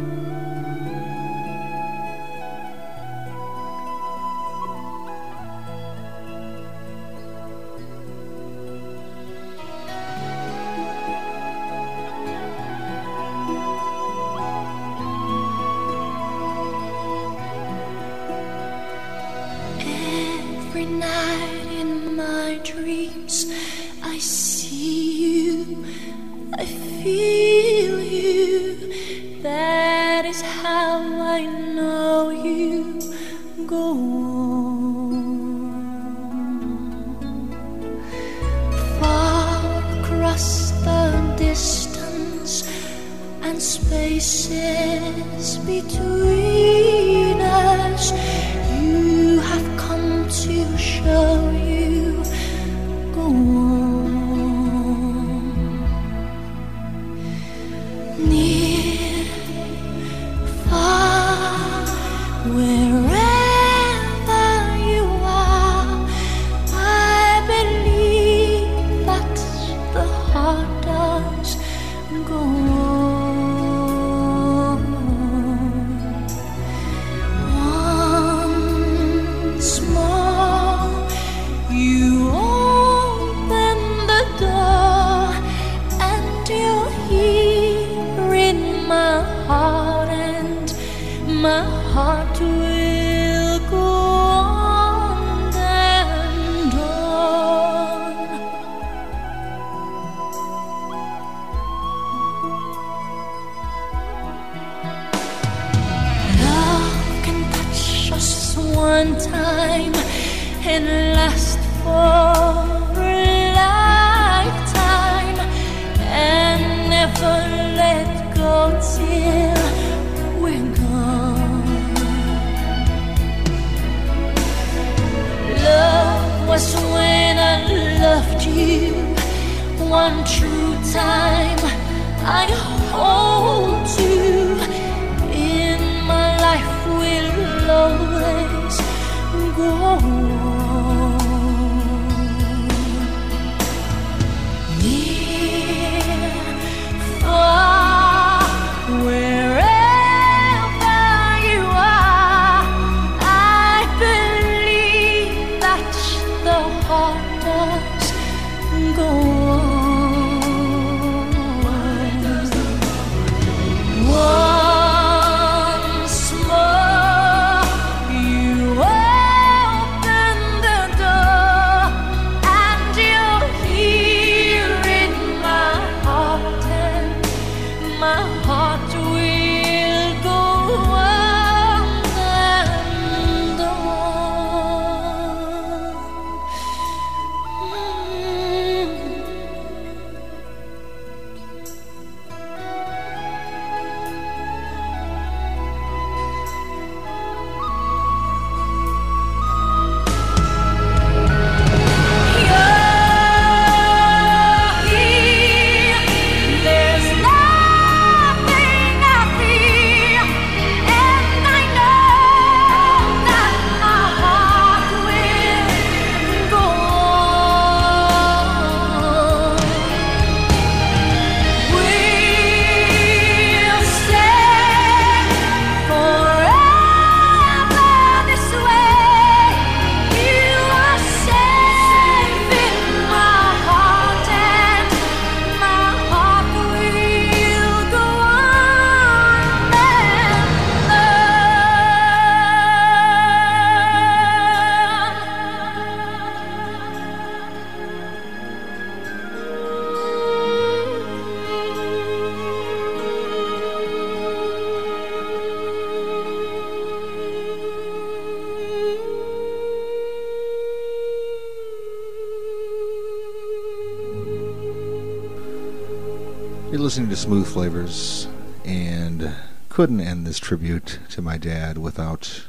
Couldn't 269.76 270.00
end 270.00 270.26
this 270.26 270.38
tribute 270.38 270.98
to 271.10 271.20
my 271.20 271.36
dad 271.36 271.76
without 271.76 272.46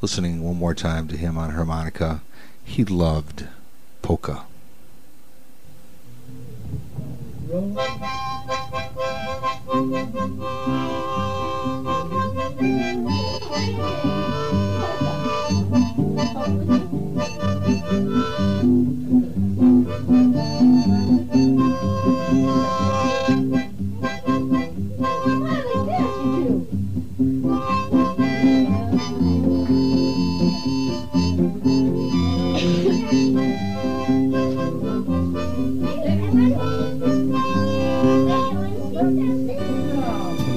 listening 0.00 0.44
one 0.44 0.54
more 0.54 0.74
time 0.74 1.08
to 1.08 1.16
him 1.16 1.36
on 1.36 1.50
harmonica. 1.50 2.22
He 2.62 2.84
loved 2.84 3.48
polka. 4.00 4.44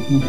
Good 0.08 0.22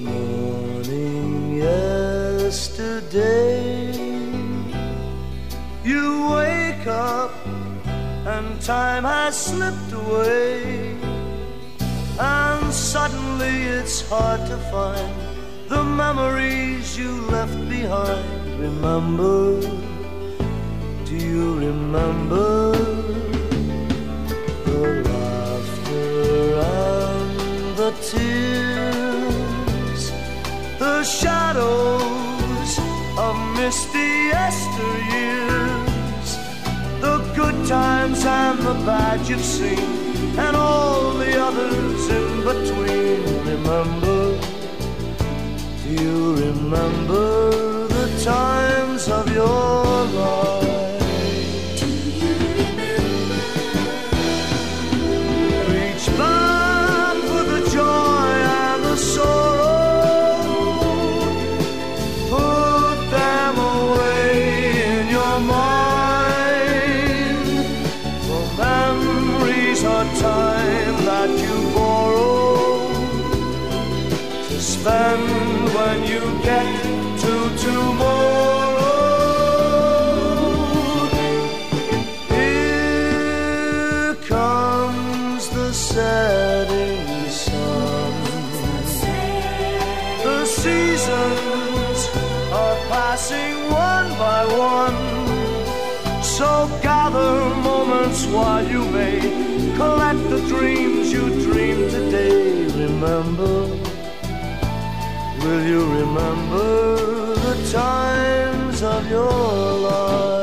morning, 0.00 1.56
yesterday. 1.56 2.70
You 5.82 6.30
wake 6.30 6.86
up 6.86 7.32
and 8.24 8.60
time 8.60 9.02
has 9.02 9.36
slipped 9.36 9.92
away. 9.92 10.96
And 12.20 12.72
suddenly 12.72 13.64
it's 13.64 14.08
hard 14.08 14.46
to 14.46 14.56
find 14.70 15.12
the 15.68 15.82
memories 15.82 16.96
you 16.96 17.10
left 17.22 17.58
behind. 17.68 18.43
Remember, 18.64 19.60
do 21.04 21.14
you 21.14 21.58
remember 21.58 22.72
the 24.64 24.80
laughter 25.08 26.60
and 26.60 27.76
the 27.76 27.90
tears? 28.08 29.04
the 30.78 31.02
shadows 31.04 32.78
of 33.18 33.34
misty 33.56 34.10
yesteryears, 34.32 36.30
the 37.00 37.16
good 37.36 37.66
times 37.66 38.24
and 38.24 38.58
the 38.60 38.74
bad 38.86 39.28
you've 39.28 39.40
seen, 39.40 40.38
and 40.38 40.56
all 40.56 41.12
the 41.12 41.32
others 41.48 42.08
in 42.08 42.28
between. 42.48 43.22
Remember, 43.52 44.38
do 45.82 45.88
you 46.02 46.34
remember 46.46 47.73
times 48.24 49.06
of 49.10 49.30
your 49.34 49.84
life? 50.16 50.53
While 98.34 98.66
you 98.66 98.84
may 98.90 99.20
collect 99.76 100.22
the 100.30 100.40
dreams 100.48 101.12
you 101.12 101.24
dreamed 101.46 101.90
today. 101.90 102.66
Remember, 102.84 103.54
Will 105.44 105.62
you 105.66 105.84
remember 105.84 107.34
the 107.34 107.70
times 107.70 108.82
of 108.82 109.10
your 109.10 109.30
life? 109.30 110.33